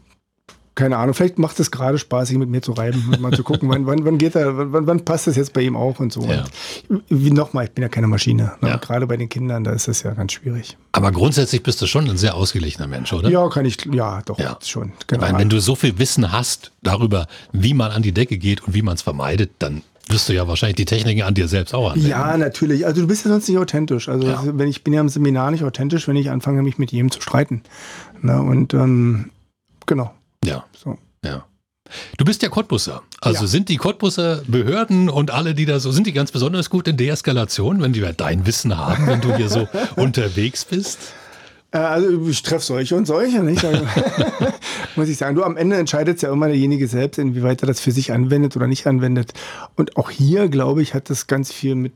[0.77, 3.43] keine Ahnung, vielleicht macht es gerade Spaß, sich mit mir zu reiben und mal zu
[3.43, 6.13] gucken, wann, wann, wann geht er, wann, wann passt das jetzt bei ihm auch und
[6.13, 6.21] so.
[6.23, 6.45] Ja.
[6.87, 8.53] Und wie nochmal, ich bin ja keine Maschine.
[8.61, 8.69] Ne?
[8.69, 8.77] Ja.
[8.77, 10.77] Gerade bei den Kindern, da ist das ja ganz schwierig.
[10.91, 13.29] Aber grundsätzlich bist du schon ein sehr ausgeglichener Mensch, oder?
[13.29, 14.57] Ja, kann ich, ja, doch, ja.
[14.63, 14.93] schon.
[15.07, 15.21] Genau.
[15.21, 18.75] Meine, wenn du so viel Wissen hast darüber, wie man an die Decke geht und
[18.75, 21.89] wie man es vermeidet, dann wirst du ja wahrscheinlich die Techniken an dir selbst auch
[21.89, 22.09] anwenden.
[22.09, 22.85] Ja, natürlich.
[22.85, 24.07] Also du bist ja sonst nicht authentisch.
[24.07, 24.43] Also ja.
[24.45, 27.19] wenn ich bin ja im Seminar nicht authentisch, wenn ich anfange, mich mit jedem zu
[27.19, 27.63] streiten.
[28.21, 29.31] Na, und ähm,
[29.85, 30.13] genau.
[30.45, 30.65] Ja.
[30.75, 30.97] So.
[31.23, 31.45] Ja.
[32.17, 33.01] Du bist ja Cottbusser.
[33.21, 33.47] Also ja.
[33.47, 36.97] sind die Cottbusser Behörden und alle, die da so, sind die ganz besonders gut in
[36.97, 40.99] Deeskalation, wenn die dein Wissen haben, wenn du hier so unterwegs bist?
[41.71, 43.63] Äh, also ich treffe solche und solche, nicht?
[43.63, 43.85] Also,
[44.95, 45.35] muss ich sagen.
[45.35, 48.67] Du, am Ende entscheidet ja immer derjenige selbst, inwieweit er das für sich anwendet oder
[48.67, 49.33] nicht anwendet.
[49.75, 51.93] Und auch hier, glaube ich, hat das ganz viel mit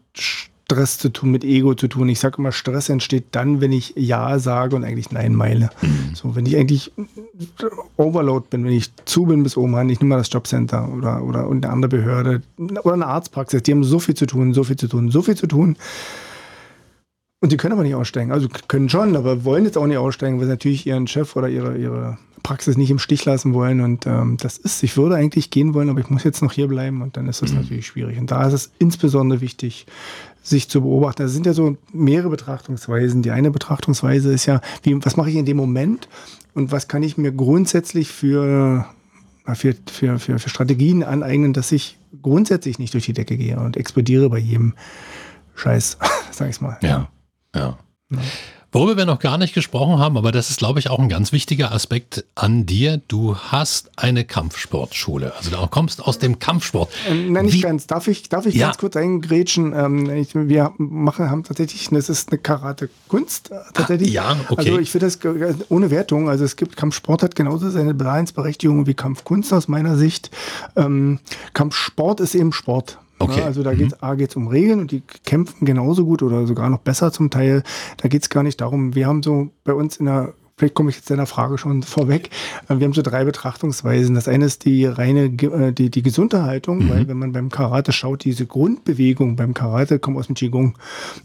[0.72, 2.08] Stress zu tun, mit Ego zu tun.
[2.08, 5.70] Ich sage immer, Stress entsteht dann, wenn ich Ja sage und eigentlich Nein meile.
[5.82, 6.16] Mhm.
[6.16, 6.94] So, wenn ich eigentlich
[7.98, 11.24] Overload bin, wenn ich zu bin bis oben an, ich nehme mal das Jobcenter oder,
[11.24, 14.78] oder eine andere Behörde oder eine Arztpraxis, die haben so viel zu tun, so viel
[14.78, 15.76] zu tun, so viel zu tun.
[17.42, 18.32] Und die können aber nicht aussteigen.
[18.32, 21.50] Also können schon, aber wollen jetzt auch nicht aussteigen, weil sie natürlich ihren Chef oder
[21.50, 23.82] ihre, ihre Praxis nicht im Stich lassen wollen.
[23.82, 26.68] Und ähm, das ist, ich würde eigentlich gehen wollen, aber ich muss jetzt noch hier
[26.68, 27.60] bleiben und dann ist das mhm.
[27.60, 28.18] natürlich schwierig.
[28.20, 29.86] Und da ist es insbesondere wichtig,
[30.44, 31.24] sich zu beobachten.
[31.24, 33.22] Das sind ja so mehrere Betrachtungsweisen.
[33.22, 36.08] Die eine Betrachtungsweise ist ja, wie, was mache ich in dem Moment
[36.54, 38.88] und was kann ich mir grundsätzlich für,
[39.54, 43.78] für, für, für, für Strategien aneignen, dass ich grundsätzlich nicht durch die Decke gehe und
[43.78, 44.74] explodiere bei jedem
[45.56, 45.98] Scheiß,
[46.32, 46.78] sag ich mal.
[46.82, 47.10] Ja,
[47.56, 47.78] ja.
[48.10, 48.20] ja.
[48.74, 51.34] Worüber wir noch gar nicht gesprochen haben, aber das ist, glaube ich, auch ein ganz
[51.34, 53.02] wichtiger Aspekt an dir.
[53.10, 55.34] Du hast eine Kampfsportschule.
[55.36, 56.90] Also du kommst aus dem Kampfsport.
[57.10, 57.62] Ähm, nein, nicht Wie?
[57.62, 57.86] ganz.
[57.86, 58.68] Darf ich, darf ich ja.
[58.68, 59.74] ganz kurz eingrätschen?
[59.76, 64.10] Ähm, ich, wir machen, haben tatsächlich, das ist eine Karate-Kunst äh, tatsächlich.
[64.12, 64.70] Ah, ja, okay.
[64.70, 65.20] Also ich finde das
[65.68, 66.30] ohne Wertung.
[66.30, 70.32] Also es gibt, Kampfsport hat genauso seine Daseinsberechtigung wie Kampfkunst aus meiner Sicht.
[70.78, 71.20] Ähm,
[71.54, 73.00] Kampfsport ist eben Sport.
[73.22, 73.40] Okay.
[73.40, 74.42] Ja, also da geht es mhm.
[74.42, 77.64] um Regeln und die kämpfen genauso gut oder sogar noch besser zum Teil.
[77.98, 80.92] Da geht es gar nicht darum, wir haben so bei uns in der vielleicht komme
[80.92, 82.30] ich jetzt deiner Frage schon vorweg.
[82.70, 84.14] Äh, wir haben so drei Betrachtungsweisen.
[84.14, 86.90] Das eine ist die reine äh, die, die Gesunderhaltung, mhm.
[86.90, 90.78] weil wenn man beim Karate schaut, diese Grundbewegung beim Karate kommt aus dem Qigong.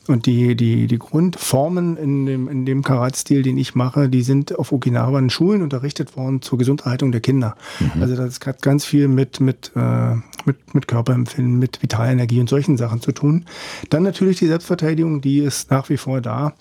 [0.07, 4.59] Und die, die, die Grundformen in dem, in dem Karate-Stil, den ich mache, die sind
[4.59, 7.57] auf Okinawa Schulen unterrichtet worden zur Gesunderhaltung der Kinder.
[7.81, 8.03] Mhm.
[8.03, 10.14] Also das hat ganz viel mit, mit, äh,
[10.46, 13.44] mit, mit Körperempfinden, mit Vitalenergie und solchen Sachen zu tun.
[13.90, 16.55] Dann natürlich die Selbstverteidigung, die ist nach wie vor da.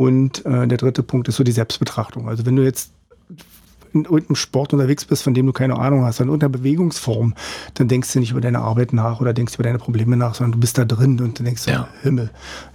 [0.00, 2.26] Und äh, der dritte Punkt ist so die Selbstbetrachtung.
[2.30, 2.90] Also wenn du jetzt
[3.92, 7.34] in irgendeinem Sport unterwegs bist, von dem du keine Ahnung hast, in irgendeiner Bewegungsform,
[7.74, 10.52] dann denkst du nicht über deine Arbeit nach oder denkst über deine Probleme nach, sondern
[10.52, 11.86] du bist da drin und denkst ja.
[12.00, 12.30] Himmel.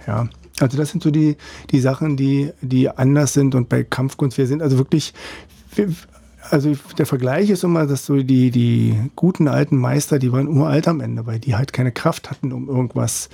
[0.06, 0.28] Ja.
[0.60, 1.36] Also das sind so die,
[1.72, 5.12] die Sachen, die, die anders sind und bei Kampfkunst, wir sind also wirklich,
[5.74, 5.88] wir,
[6.50, 10.88] also der Vergleich ist immer, dass so die, die guten alten Meister, die waren uralt
[10.88, 13.28] am Ende, weil die halt keine Kraft hatten, um irgendwas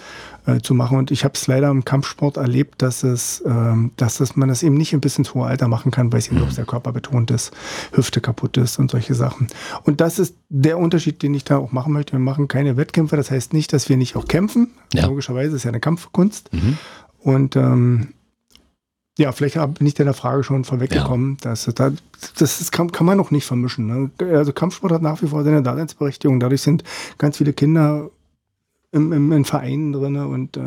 [0.47, 0.99] äh, zu machen.
[0.99, 4.63] Und ich habe es leider im Kampfsport erlebt, dass es, ähm, dass es, man das
[4.63, 7.31] eben nicht ein bisschen zu hohem Alter machen kann, weil es eben doch sehr körperbetont
[7.31, 7.53] ist,
[7.93, 9.49] Hüfte kaputt ist und solche Sachen.
[9.85, 12.13] Und das ist der Unterschied, den ich da auch machen möchte.
[12.13, 13.17] Wir machen keine Wettkämpfe.
[13.17, 14.71] Das heißt nicht, dass wir nicht auch kämpfen.
[14.93, 15.07] Ja.
[15.07, 16.53] Logischerweise ist ja eine Kampfkunst.
[16.53, 16.79] Mhm.
[17.19, 18.09] Und ähm,
[19.19, 21.37] ja, vielleicht bin ich deiner Frage schon vorweggekommen.
[21.45, 21.51] Ja.
[21.51, 21.93] Das, das,
[22.39, 23.87] das kann, kann, man noch nicht vermischen.
[23.87, 24.11] Ne?
[24.35, 26.41] Also Kampfsport hat nach wie vor seine Daseinsberechtigung.
[26.41, 26.83] Dadurch sind
[27.19, 28.11] ganz viele Kinder
[28.91, 30.61] im, im, in Vereinen drin und äh,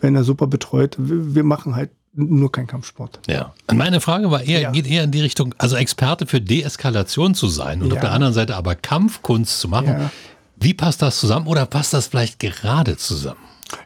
[0.00, 0.96] werden da super betreut.
[0.98, 3.20] Wir, wir, machen halt nur keinen Kampfsport.
[3.28, 3.54] Ja.
[3.72, 4.70] Meine Frage war eher, ja.
[4.72, 7.94] geht eher in die Richtung, also Experte für Deeskalation zu sein und ja.
[7.94, 10.10] auf der anderen Seite aber Kampfkunst zu machen.
[10.56, 13.40] Wie passt das zusammen oder passt das vielleicht gerade zusammen?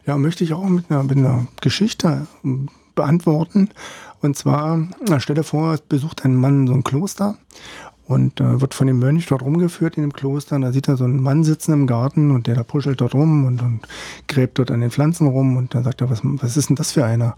[0.05, 2.27] Ja, möchte ich auch mit einer, mit einer Geschichte
[2.95, 3.69] beantworten.
[4.21, 4.87] Und zwar,
[5.19, 7.37] stell dir vor, besucht ein Mann so ein Kloster
[8.07, 10.55] und äh, wird von dem Mönch dort rumgeführt in dem Kloster.
[10.55, 13.15] Und da sieht er so einen Mann sitzen im Garten und der da puschelt dort
[13.15, 13.81] rum und, und
[14.27, 15.57] gräbt dort an den Pflanzen rum.
[15.57, 17.35] Und dann sagt er, was, was ist denn das für einer?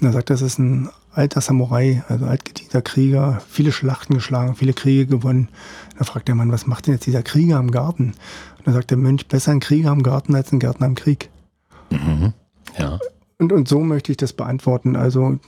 [0.00, 4.74] Und er sagt, das ist ein alter Samurai, also altgedienter Krieger, viele Schlachten geschlagen, viele
[4.74, 5.48] Kriege gewonnen.
[5.98, 8.12] Da fragt der Mann, was macht denn jetzt dieser Krieger im Garten?
[8.58, 11.30] Und dann sagt der Mönch, besser ein Krieger im Garten als ein Gärtner im Krieg.
[11.90, 12.32] Mhm.
[12.78, 12.98] Ja.
[13.38, 14.96] Und, und so möchte ich das beantworten.
[14.96, 15.38] Also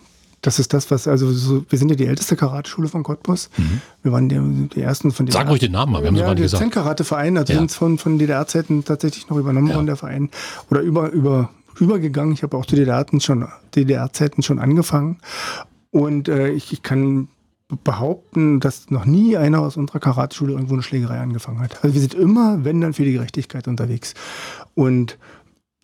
[0.40, 3.50] das ist das, was, also so, wir sind ja die älteste Karateschule von Cottbus.
[3.56, 3.80] Mhm.
[4.02, 5.32] Wir waren die, die, ersten von den.
[5.32, 7.58] Sag ruhig den Namen mal, wir haben ja, der Zen-Karate-Verein, also ja.
[7.58, 9.94] sind von, von DDR-Zeiten tatsächlich noch übernommen worden, ja.
[9.94, 10.30] der Verein.
[10.70, 12.34] Oder über, über, übergegangen.
[12.34, 15.18] Ich habe auch zu DDR-Zeiten schon, DDR schon angefangen.
[15.90, 17.28] Und äh, ich, ich kann
[17.84, 21.82] behaupten, dass noch nie einer aus unserer Karateschule irgendwo eine Schlägerei angefangen hat.
[21.82, 24.14] Also wir sind immer, wenn dann, für die Gerechtigkeit unterwegs.
[24.74, 25.18] Und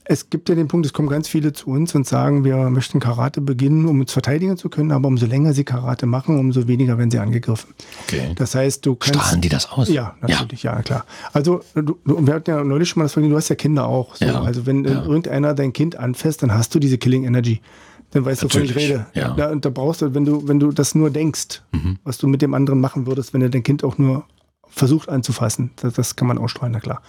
[0.06, 3.00] es gibt ja den Punkt, es kommen ganz viele zu uns und sagen, wir möchten
[3.00, 6.98] Karate beginnen, um uns verteidigen zu können, aber umso länger sie Karate machen, umso weniger
[6.98, 7.72] werden sie angegriffen.
[8.06, 8.32] Okay.
[8.36, 9.18] Das heißt, du kannst.
[9.18, 9.88] Strahlen die das aus?
[9.88, 11.06] Ja, natürlich, ja, ja klar.
[11.32, 14.14] Also, du, wir hatten ja neulich schon mal das Vergnügen, du hast ja Kinder auch.
[14.16, 14.26] So.
[14.26, 14.42] Ja.
[14.42, 15.02] Also, wenn ja.
[15.04, 17.62] irgendeiner dein Kind anfasst, dann hast du diese Killing Energy.
[18.10, 18.72] Dann weißt natürlich.
[18.72, 19.06] du, wovon ich rede.
[19.14, 19.34] Ja.
[19.34, 21.98] Da, und da brauchst du, wenn du, wenn du das nur denkst, mhm.
[22.04, 24.24] was du mit dem anderen machen würdest, wenn er dein Kind auch nur
[24.68, 27.00] versucht anzufassen, das, das kann man ausstrahlen, na klar.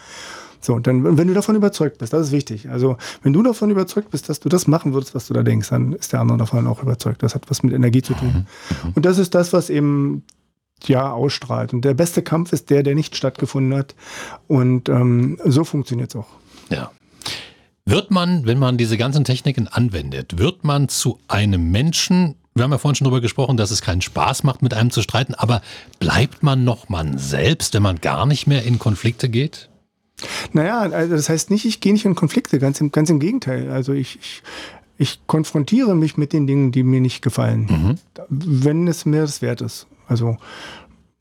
[0.65, 2.69] So, und dann, wenn du davon überzeugt bist, das ist wichtig.
[2.69, 5.69] Also, wenn du davon überzeugt bist, dass du das machen würdest, was du da denkst,
[5.69, 7.21] dann ist der andere davon auch überzeugt.
[7.21, 8.47] Das hat was mit Energie zu tun.
[8.83, 8.93] Mhm.
[8.95, 10.23] Und das ist das, was eben
[10.83, 11.73] ja ausstrahlt.
[11.73, 13.95] Und der beste Kampf ist der, der nicht stattgefunden hat.
[14.47, 16.27] Und ähm, so funktioniert es auch.
[16.69, 16.91] Ja.
[17.85, 22.71] Wird man, wenn man diese ganzen Techniken anwendet, wird man zu einem Menschen, wir haben
[22.71, 25.61] ja vorhin schon darüber gesprochen, dass es keinen Spaß macht, mit einem zu streiten, aber
[25.99, 29.69] bleibt man noch man selbst, wenn man gar nicht mehr in Konflikte geht?
[30.53, 33.69] Naja, also das heißt nicht, ich gehe nicht in Konflikte, ganz im, ganz im Gegenteil.
[33.69, 34.43] Also ich, ich,
[34.97, 37.95] ich konfrontiere mich mit den Dingen, die mir nicht gefallen, mhm.
[38.29, 39.87] wenn es mir das wert ist.
[40.07, 40.37] Also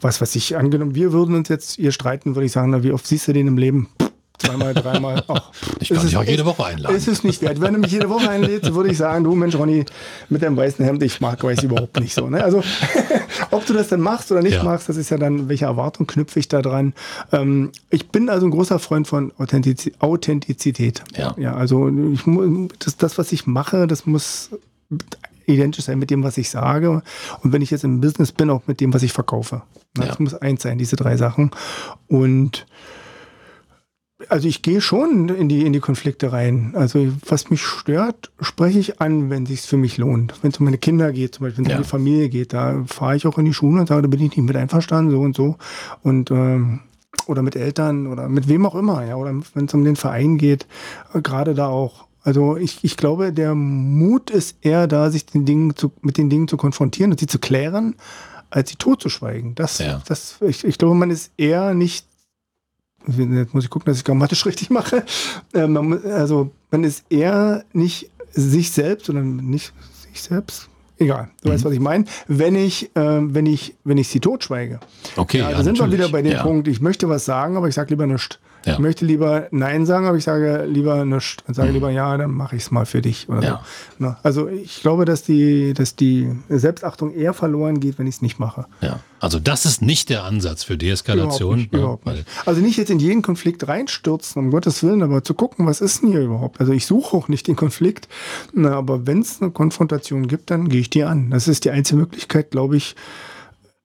[0.01, 2.93] was weiß ich, angenommen, wir würden uns jetzt hier streiten, würde ich sagen, na, wie
[2.93, 3.89] oft siehst du den im Leben?
[4.39, 5.23] Zweimal, dreimal.
[5.29, 6.97] Ach, ich kann dich auch jede Woche einladen.
[6.97, 7.61] Ist es nicht wert.
[7.61, 9.85] Wenn du mich jede Woche einlädst, würde ich sagen, du Mensch, Ronny,
[10.29, 12.29] mit deinem weißen Hemd, ich mag weiß überhaupt nicht so.
[12.29, 12.43] Ne?
[12.43, 12.63] Also,
[13.51, 14.63] ob du das dann machst oder nicht ja.
[14.63, 16.95] machst, das ist ja dann, welche Erwartung knüpfe ich da dran.
[17.33, 21.03] Ähm, ich bin also ein großer Freund von Authentiz Authentizität.
[21.17, 21.35] Ja.
[21.39, 22.23] ja also, ich,
[22.79, 24.51] das, das, was ich mache, das muss
[25.47, 27.03] identisch sein mit dem, was ich sage.
[27.43, 29.63] Und wenn ich jetzt im Business bin, auch mit dem, was ich verkaufe.
[29.95, 30.15] Das ja.
[30.19, 31.51] muss eins sein, diese drei Sachen.
[32.09, 32.67] Und
[34.29, 36.73] also ich gehe schon in die, in die Konflikte rein.
[36.75, 40.35] Also was mich stört, spreche ich an, wenn es sich für mich lohnt.
[40.43, 41.77] Wenn es um meine Kinder geht, zum Beispiel wenn es ja.
[41.79, 44.21] um die Familie geht, da fahre ich auch in die Schule und sage, da bin
[44.21, 45.57] ich nicht mit einverstanden, so und so.
[46.03, 46.81] Und ähm,
[47.27, 50.39] oder mit Eltern oder mit wem auch immer, ja, oder wenn es um den Verein
[50.39, 50.67] geht,
[51.13, 52.07] äh, gerade da auch.
[52.23, 56.31] Also ich, ich glaube, der Mut ist eher da, sich den Dingen zu, mit den
[56.31, 57.97] Dingen zu konfrontieren und sie zu klären,
[58.51, 59.55] als sie totzuschweigen.
[59.55, 60.03] Das, ja.
[60.07, 62.07] das, ich, ich glaube, man ist eher nicht
[63.07, 65.05] Jetzt muss ich gucken, dass ich grammatisch richtig mache.
[65.53, 69.73] Äh, man, also man ist eher nicht sich selbst, sondern nicht
[70.11, 70.69] sich selbst.
[70.99, 71.55] Egal, du mhm.
[71.55, 72.05] weißt, was ich meine.
[72.29, 74.81] Wenn ich, äh, wenn ich, wenn ich sie totschweige.
[75.17, 75.39] Okay.
[75.39, 76.43] Ja, ja, da sind wir wieder bei dem ja.
[76.43, 78.39] Punkt, ich möchte was sagen, aber ich sage lieber nichts.
[78.65, 78.75] Ja.
[78.75, 81.37] Ich möchte lieber Nein sagen, aber ich sage lieber nichts.
[81.49, 81.75] Sage mhm.
[81.75, 83.27] lieber Ja, dann mache ich es mal für dich.
[83.29, 83.63] Ja.
[83.99, 84.05] so.
[84.05, 84.17] Ne?
[84.23, 88.39] Also ich glaube, dass die, dass die Selbstachtung eher verloren geht, wenn ich es nicht
[88.39, 88.67] mache.
[88.81, 89.01] Ja.
[89.21, 91.61] Also das ist nicht der Ansatz für Deeskalation.
[91.61, 92.27] Überhaupt nicht, überhaupt nicht.
[92.47, 96.03] Also nicht jetzt in jeden Konflikt reinstürzen, um Gottes Willen, aber zu gucken, was ist
[96.03, 96.61] denn hier überhaupt?
[96.61, 98.09] Also ich suche auch nicht den Konflikt,
[98.53, 101.31] na, aber wenn es eine Konfrontation gibt, dann gehe ich die an.
[101.31, 102.97] Das ist die einzige Möglichkeit, glaube ich,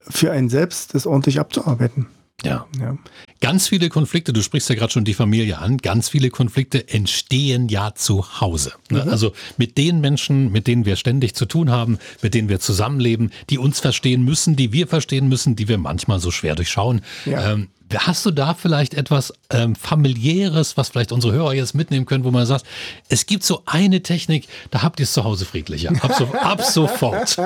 [0.02, 2.08] für einen selbst, das ordentlich abzuarbeiten.
[2.44, 2.66] Ja.
[2.80, 2.98] ja.
[3.42, 7.70] Ganz viele Konflikte, du sprichst ja gerade schon die Familie an, ganz viele Konflikte entstehen
[7.70, 8.74] ja zu Hause.
[8.90, 9.04] Ne?
[9.04, 9.10] Mhm.
[9.10, 13.32] Also mit den Menschen, mit denen wir ständig zu tun haben, mit denen wir zusammenleben,
[13.50, 17.02] die uns verstehen müssen, die wir verstehen müssen, die wir manchmal so schwer durchschauen.
[17.26, 17.54] Ja.
[17.54, 22.24] Ähm, Hast du da vielleicht etwas ähm, familiäres, was vielleicht unsere Hörer jetzt mitnehmen können,
[22.24, 22.66] wo man sagt,
[23.10, 25.92] es gibt so eine Technik, da habt ihr es zu Hause friedlicher.
[26.02, 27.38] Ab, so, ab sofort.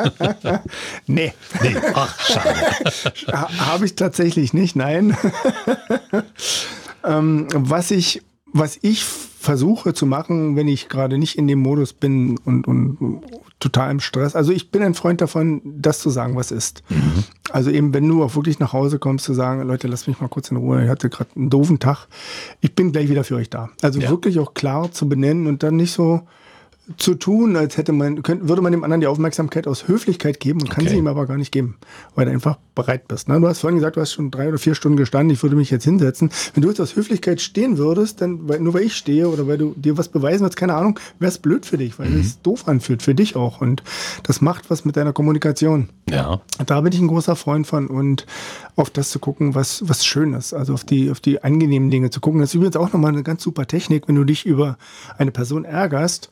[1.07, 1.33] nee.
[1.61, 3.47] Nee, ach, schade.
[3.57, 5.15] Habe ich tatsächlich nicht, nein.
[7.05, 11.93] ähm, was ich, was ich versuche zu machen, wenn ich gerade nicht in dem Modus
[11.93, 13.21] bin und, und
[13.63, 14.35] total im Stress.
[14.35, 16.83] Also ich bin ein Freund davon, das zu sagen, was ist.
[16.89, 17.23] Mhm.
[17.51, 20.27] Also eben, wenn du auch wirklich nach Hause kommst, zu sagen, Leute, lasst mich mal
[20.27, 22.07] kurz in Ruhe, ich hatte gerade einen doofen Tag.
[22.61, 23.69] Ich bin gleich wieder für euch da.
[23.81, 24.09] Also ja.
[24.09, 26.21] wirklich auch klar zu benennen und dann nicht so,
[26.97, 30.61] zu tun, als hätte man, könnte, würde man dem anderen die Aufmerksamkeit aus Höflichkeit geben
[30.61, 31.77] und kann sie ihm aber gar nicht geben,
[32.13, 33.27] weil du einfach bereit bist.
[33.27, 33.39] Ne?
[33.39, 35.69] Du hast vorhin gesagt, du hast schon drei oder vier Stunden gestanden, ich würde mich
[35.69, 36.31] jetzt hinsetzen.
[36.53, 39.57] Wenn du jetzt aus Höflichkeit stehen würdest, dann, weil, nur weil ich stehe oder weil
[39.57, 42.21] du dir was beweisen willst, keine Ahnung, wäre es blöd für dich, weil mhm.
[42.21, 43.61] es doof anfühlt, für dich auch.
[43.61, 43.83] Und
[44.23, 45.89] das macht was mit deiner Kommunikation.
[46.09, 46.41] Ja.
[46.65, 48.25] Da bin ich ein großer Freund von und
[48.75, 50.53] auf das zu gucken, was, was schön ist.
[50.53, 52.39] Also auf die, auf die angenehmen Dinge zu gucken.
[52.39, 54.77] Das ist übrigens auch nochmal eine ganz super Technik, wenn du dich über
[55.17, 56.29] eine Person ärgerst,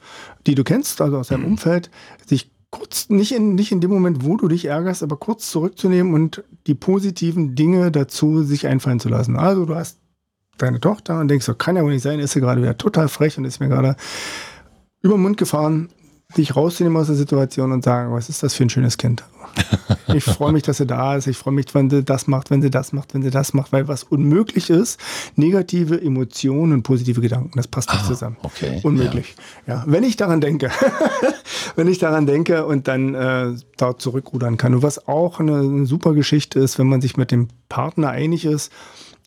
[0.48, 1.52] die du kennst, also aus deinem mhm.
[1.52, 1.90] Umfeld,
[2.26, 6.14] sich kurz, nicht in, nicht in dem Moment, wo du dich ärgerst, aber kurz zurückzunehmen
[6.14, 9.38] und die positiven Dinge dazu sich einfallen zu lassen.
[9.38, 10.00] Also du hast
[10.58, 13.10] deine Tochter und denkst, so kann ja wohl nicht sein, ist sie gerade wieder total
[13.10, 13.96] frech und ist mir gerade
[15.02, 15.90] über den Mund gefahren,
[16.38, 19.24] dich rauszunehmen aus der Situation und sagen, was ist das für ein schönes Kind?
[20.14, 21.28] Ich freue mich, dass sie da ist.
[21.28, 23.72] Ich freue mich, wenn sie das macht, wenn sie das macht, wenn sie das macht,
[23.72, 25.00] weil was unmöglich ist,
[25.38, 28.38] negative Emotionen und positive Gedanken, das passt nicht ah, zusammen.
[28.44, 28.82] Okay.
[28.84, 29.36] Unmöglich.
[29.68, 29.76] Ja.
[29.76, 29.84] ja.
[29.88, 30.70] wenn ich daran denke,
[31.76, 34.74] wenn ich daran denke und dann äh, dort zurückrudern kann.
[34.74, 38.44] Und was auch eine, eine super Geschichte ist, wenn man sich mit dem Partner einig
[38.46, 38.72] ist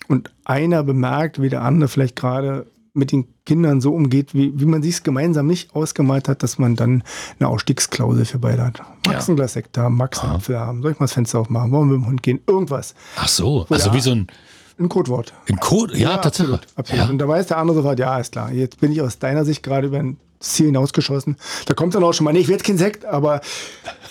[0.08, 4.64] und einer bemerkt, wie der andere vielleicht gerade mit den Kindern so umgeht, wie, wie
[4.64, 7.02] man sich es gemeinsam nicht ausgemalt hat, dass man dann
[7.38, 8.80] eine Ausstiegsklausel für beide hat.
[9.06, 9.32] Max ja.
[9.32, 11.90] ein Glas Sekt haben, Max einen Apfel haben, soll ich mal das Fenster aufmachen, wollen
[11.90, 12.94] wir mit dem Hund gehen, irgendwas.
[13.16, 14.28] Ach so, also wie so ein...
[14.76, 15.32] Ein Codewort.
[15.48, 16.54] Ein Code, ja, ja tatsächlich.
[16.54, 16.78] Absolut.
[16.78, 17.04] absolut.
[17.04, 17.10] Ja.
[17.10, 19.62] Und da weiß der andere sofort, ja, ist klar, jetzt bin ich aus deiner Sicht
[19.62, 21.36] gerade über ein Ziel hinausgeschossen.
[21.66, 23.40] Da kommt dann auch schon mal, nee, ich werde kein Sekt, aber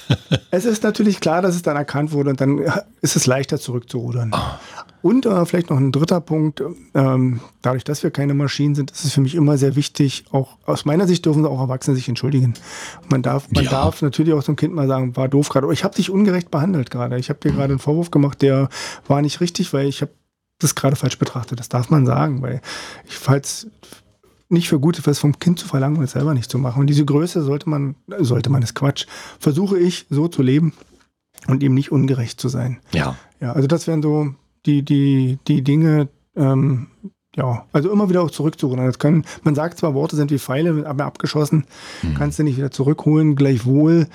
[0.51, 2.59] es ist natürlich klar, dass es dann erkannt wurde und dann
[3.01, 4.31] ist es leichter zurückzurudern.
[4.33, 4.83] Oh.
[5.03, 6.63] Und äh, vielleicht noch ein dritter Punkt,
[6.93, 10.57] ähm, dadurch, dass wir keine Maschinen sind, ist es für mich immer sehr wichtig, auch
[10.65, 12.53] aus meiner Sicht dürfen auch Erwachsene sich entschuldigen.
[13.09, 13.69] Man darf, man ja.
[13.69, 16.89] darf natürlich auch zum Kind mal sagen, war doof gerade, ich habe dich ungerecht behandelt
[16.89, 17.19] gerade.
[17.19, 18.69] Ich habe dir gerade einen Vorwurf gemacht, der
[19.05, 20.13] war nicht richtig, weil ich habe
[20.59, 21.59] das gerade falsch betrachtet.
[21.59, 22.61] Das darf man sagen, weil
[23.05, 23.67] ich falls
[24.47, 26.79] nicht für gut ist, vom Kind zu verlangen und es selber nicht zu machen.
[26.79, 29.05] Und diese Größe sollte man, sollte man, ist Quatsch,
[29.37, 30.71] versuche ich so zu leben
[31.47, 32.79] und ihm nicht ungerecht zu sein.
[32.93, 33.17] Ja.
[33.41, 34.33] Ja, also das wären so
[34.65, 36.87] die, die, die Dinge, ähm,
[37.35, 38.85] ja, also immer wieder auch zurückzurudern.
[38.85, 41.65] Das können, man sagt zwar, Worte sind wie Pfeile, aber abgeschossen,
[42.01, 42.15] mhm.
[42.15, 43.35] kannst du nicht wieder zurückholen.
[43.35, 44.07] Gleichwohl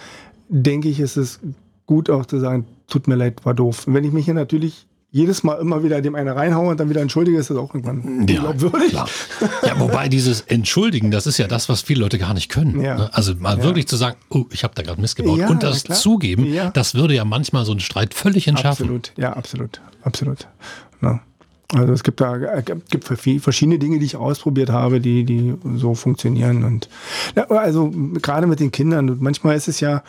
[0.48, 1.40] denke ich, ist es
[1.86, 3.86] gut auch zu sagen, tut mir leid, war doof.
[3.86, 6.90] Und wenn ich mich hier natürlich jedes Mal immer wieder dem einen reinhaue und dann
[6.90, 8.90] wieder entschuldige, ist das auch irgendwann ja, unglaubwürdig.
[8.90, 9.08] Klar.
[9.66, 12.80] Ja, wobei dieses Entschuldigen, das ist ja das, was viele Leute gar nicht können.
[12.80, 12.96] Ja.
[12.96, 13.10] Ne?
[13.14, 13.64] Also mal ja.
[13.64, 17.14] wirklich zu sagen, oh, ich habe da gerade missgebaut ja, und das zugeben, das würde
[17.14, 18.84] ja manchmal so einen Streit völlig entschärfen.
[18.84, 20.46] Absolut, ja, absolut, absolut.
[21.00, 21.20] Ja.
[21.74, 25.94] Also es gibt da äh, gibt verschiedene Dinge, die ich ausprobiert habe, die, die so
[25.94, 26.64] funktionieren.
[26.64, 26.88] Und
[27.48, 27.90] also
[28.22, 30.02] gerade mit den Kindern, manchmal ist es ja,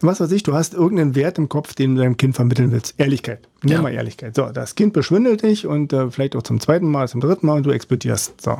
[0.00, 2.94] was weiß ich, du hast irgendeinen Wert im Kopf, den du deinem Kind vermitteln willst.
[2.98, 3.48] Ehrlichkeit.
[3.62, 3.82] Nimm Ja.
[3.82, 4.34] mal Ehrlichkeit.
[4.36, 7.54] So, das Kind beschwindelt dich und äh, vielleicht auch zum zweiten Mal, zum dritten Mal
[7.56, 8.40] und du explodierst.
[8.40, 8.56] So.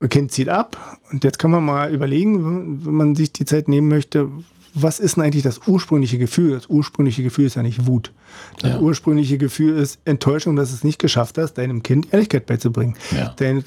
[0.00, 3.68] Das Kind zieht ab und jetzt kann man mal überlegen, wenn man sich die Zeit
[3.68, 4.28] nehmen möchte,
[4.74, 6.50] was ist denn eigentlich das ursprüngliche Gefühl?
[6.52, 8.12] Das ursprüngliche Gefühl ist ja nicht Wut.
[8.60, 8.78] Das Ja.
[8.80, 12.94] ursprüngliche Gefühl ist Enttäuschung, dass es nicht geschafft hast, deinem Kind Ehrlichkeit beizubringen.
[13.16, 13.32] Ja.
[13.38, 13.64] Dein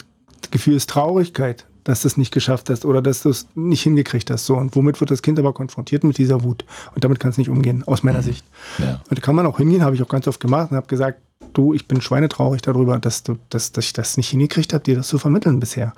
[0.51, 4.29] Gefühl ist Traurigkeit, dass du es nicht geschafft hast oder dass du es nicht hingekriegt
[4.29, 4.45] hast.
[4.45, 6.65] So, und womit wird das Kind aber konfrontiert mit dieser Wut?
[6.95, 8.45] Und damit kann es nicht umgehen, aus meiner Sicht.
[8.77, 9.01] Ja.
[9.09, 11.19] Und da kann man auch hingehen, habe ich auch ganz oft gemacht und habe gesagt,
[11.53, 14.95] du, ich bin schweinetraurig darüber, dass, du, dass, dass ich das nicht hingekriegt habe, dir
[14.95, 15.93] das zu vermitteln bisher.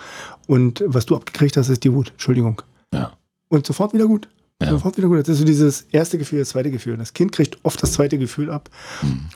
[0.47, 2.11] Und was du abgekriegt hast, ist die Wut.
[2.11, 2.61] Entschuldigung.
[2.93, 3.13] Ja.
[3.49, 4.29] Und sofort wieder gut.
[4.61, 4.69] Ja.
[4.69, 5.19] Sofort wieder gut.
[5.19, 6.95] Das ist so dieses erste Gefühl, das zweite Gefühl.
[6.97, 8.69] Das Kind kriegt oft das zweite Gefühl ab.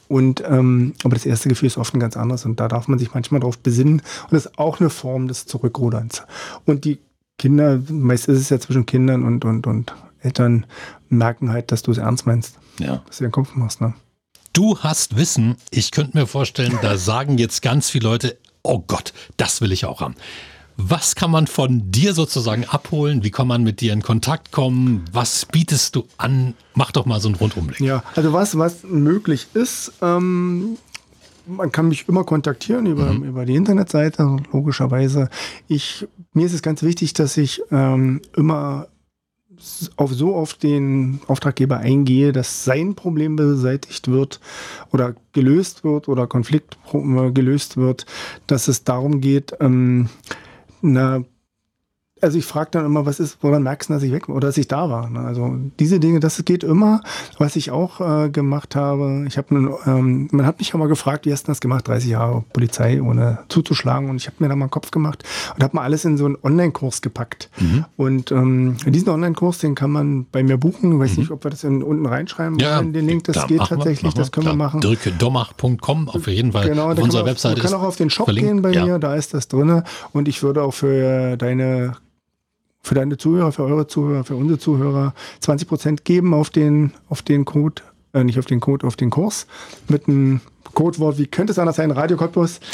[0.07, 2.99] Und ähm, aber das erste Gefühl ist oft ein ganz anderes und da darf man
[2.99, 4.01] sich manchmal drauf besinnen.
[4.23, 6.23] Und das ist auch eine Form des Zurückruderns.
[6.65, 6.99] Und die
[7.37, 10.65] Kinder, meist ist es ja zwischen Kindern und, und, und Eltern,
[11.09, 13.03] merken halt, dass du es ernst meinst, ja.
[13.07, 13.81] dass du den Kopf machst.
[13.81, 13.93] Ne?
[14.53, 19.13] Du hast Wissen, ich könnte mir vorstellen, da sagen jetzt ganz viele Leute, oh Gott,
[19.37, 20.15] das will ich auch haben.
[20.77, 23.23] Was kann man von dir sozusagen abholen?
[23.23, 25.05] Wie kann man mit dir in Kontakt kommen?
[25.11, 26.53] Was bietest du an?
[26.73, 27.79] Mach doch mal so einen Rundumblick.
[27.79, 30.77] Ja, also was, was möglich ist, ähm,
[31.47, 35.29] man kann mich immer kontaktieren über, über die Internetseite, logischerweise.
[35.67, 38.87] Ich, mir ist es ganz wichtig, dass ich ähm, immer
[39.95, 44.39] auf so auf den Auftraggeber eingehe, dass sein Problem beseitigt wird
[44.91, 48.05] oder gelöst wird oder Konflikt äh, gelöst wird,
[48.47, 50.09] dass es darum geht, ähm,
[50.85, 51.23] na,
[52.21, 54.57] also ich frage dann immer, was ist, woran merkst du, dass ich weg oder dass
[54.57, 55.09] ich da war?
[55.09, 55.19] Ne?
[55.19, 57.01] Also diese Dinge, das geht immer.
[57.37, 61.25] Was ich auch äh, gemacht habe, ich habe, ähm, man hat mich auch mal gefragt,
[61.25, 61.87] wie hast du das gemacht?
[61.87, 64.09] 30 Jahre Polizei, ohne zuzuschlagen.
[64.09, 65.23] Und ich habe mir da mal einen Kopf gemacht
[65.55, 67.49] und habe mal alles in so einen Online-Kurs gepackt.
[67.97, 70.93] Und ähm, diesen Online-Kurs, den kann man bei mir buchen.
[70.93, 73.25] Ich weiß nicht, ob wir das in, unten reinschreiben wollen, den Link.
[73.25, 74.67] Das klar, geht wir, tatsächlich, machen das können wir klar.
[74.67, 74.81] machen.
[74.81, 78.25] Dirkedomach.com auf jeden Fall Genau, auf da unserer Webseite Man kann auch auf den Shop
[78.25, 78.49] verlinkt.
[78.49, 78.85] gehen bei ja.
[78.85, 79.83] mir, da ist das drin.
[80.13, 81.93] Und ich würde auch für deine,
[82.85, 85.13] für deine Zuhörer, für eure Zuhörer, für unsere Zuhörer.
[85.41, 87.81] 20% geben auf den, auf den Code,
[88.13, 89.47] äh, nicht auf den Code, auf den Kurs
[89.87, 90.41] mit einem
[90.73, 92.59] Codewort, wie könnte es anders sein, Radio Cottbus.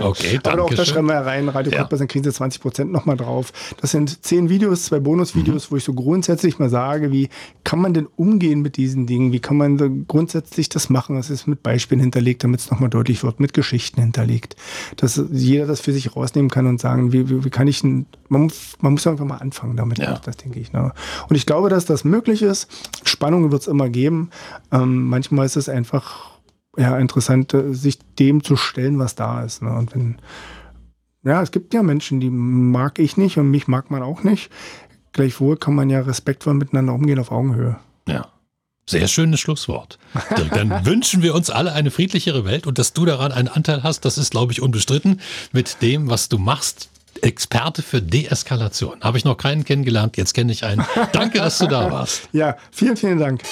[0.00, 1.78] Okay, Aber auch danke da schreiben wir rein, Radio Ja.
[1.80, 3.52] Cottbus, dann kriegen Sie 20% nochmal drauf.
[3.80, 5.04] Das sind zehn Videos, zwei Mhm.
[5.04, 7.28] Bonusvideos, wo ich so grundsätzlich mal sage, wie
[7.64, 9.32] kann man denn umgehen mit diesen Dingen?
[9.32, 11.16] Wie kann man so grundsätzlich das machen?
[11.16, 14.56] Das ist mit Beispielen hinterlegt, damit es nochmal deutlich wird, mit Geschichten hinterlegt.
[14.96, 18.06] Dass jeder das für sich rausnehmen kann und sagen, wie, wie, wie kann ich, ein,
[18.28, 20.18] man, muss- man muss einfach mal anfangen damit, Ja.
[20.24, 20.72] das denke ich.
[20.72, 20.92] Ne?
[21.28, 22.68] Und ich glaube, dass das möglich ist.
[23.04, 24.30] Spannungen wird es immer geben.
[24.72, 26.35] Ähm, manchmal ist es einfach
[26.76, 29.62] ja, interessant, äh, sich dem zu stellen, was da ist.
[29.62, 29.72] Ne?
[29.72, 30.16] Und wenn,
[31.24, 34.50] ja, es gibt ja Menschen, die mag ich nicht und mich mag man auch nicht.
[35.12, 37.76] Gleichwohl kann man ja respektvoll miteinander umgehen auf Augenhöhe.
[38.06, 38.28] Ja.
[38.88, 39.98] Sehr schönes Schlusswort.
[40.52, 44.04] Dann wünschen wir uns alle eine friedlichere Welt und dass du daran einen Anteil hast,
[44.04, 46.88] das ist, glaube ich, unbestritten mit dem, was du machst.
[47.22, 49.00] Experte für Deeskalation.
[49.00, 50.84] Habe ich noch keinen kennengelernt, jetzt kenne ich einen.
[51.12, 52.28] Danke, dass du da warst.
[52.32, 53.42] Ja, vielen, vielen Dank.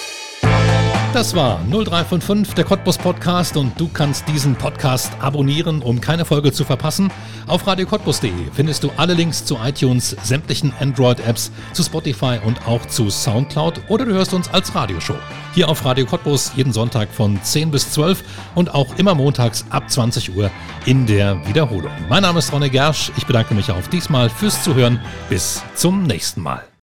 [1.14, 6.50] Das war 0355, der Cottbus Podcast und du kannst diesen Podcast abonnieren, um keine Folge
[6.50, 7.08] zu verpassen.
[7.46, 13.10] Auf radiocottbus.de findest du alle Links zu iTunes, sämtlichen Android-Apps, zu Spotify und auch zu
[13.10, 15.14] Soundcloud oder du hörst uns als Radioshow.
[15.54, 18.24] Hier auf Radio Cottbus jeden Sonntag von 10 bis 12
[18.56, 20.50] und auch immer montags ab 20 Uhr
[20.84, 21.92] in der Wiederholung.
[22.08, 25.00] Mein Name ist Ronne Gersch, ich bedanke mich auch diesmal fürs Zuhören.
[25.28, 26.73] Bis zum nächsten Mal.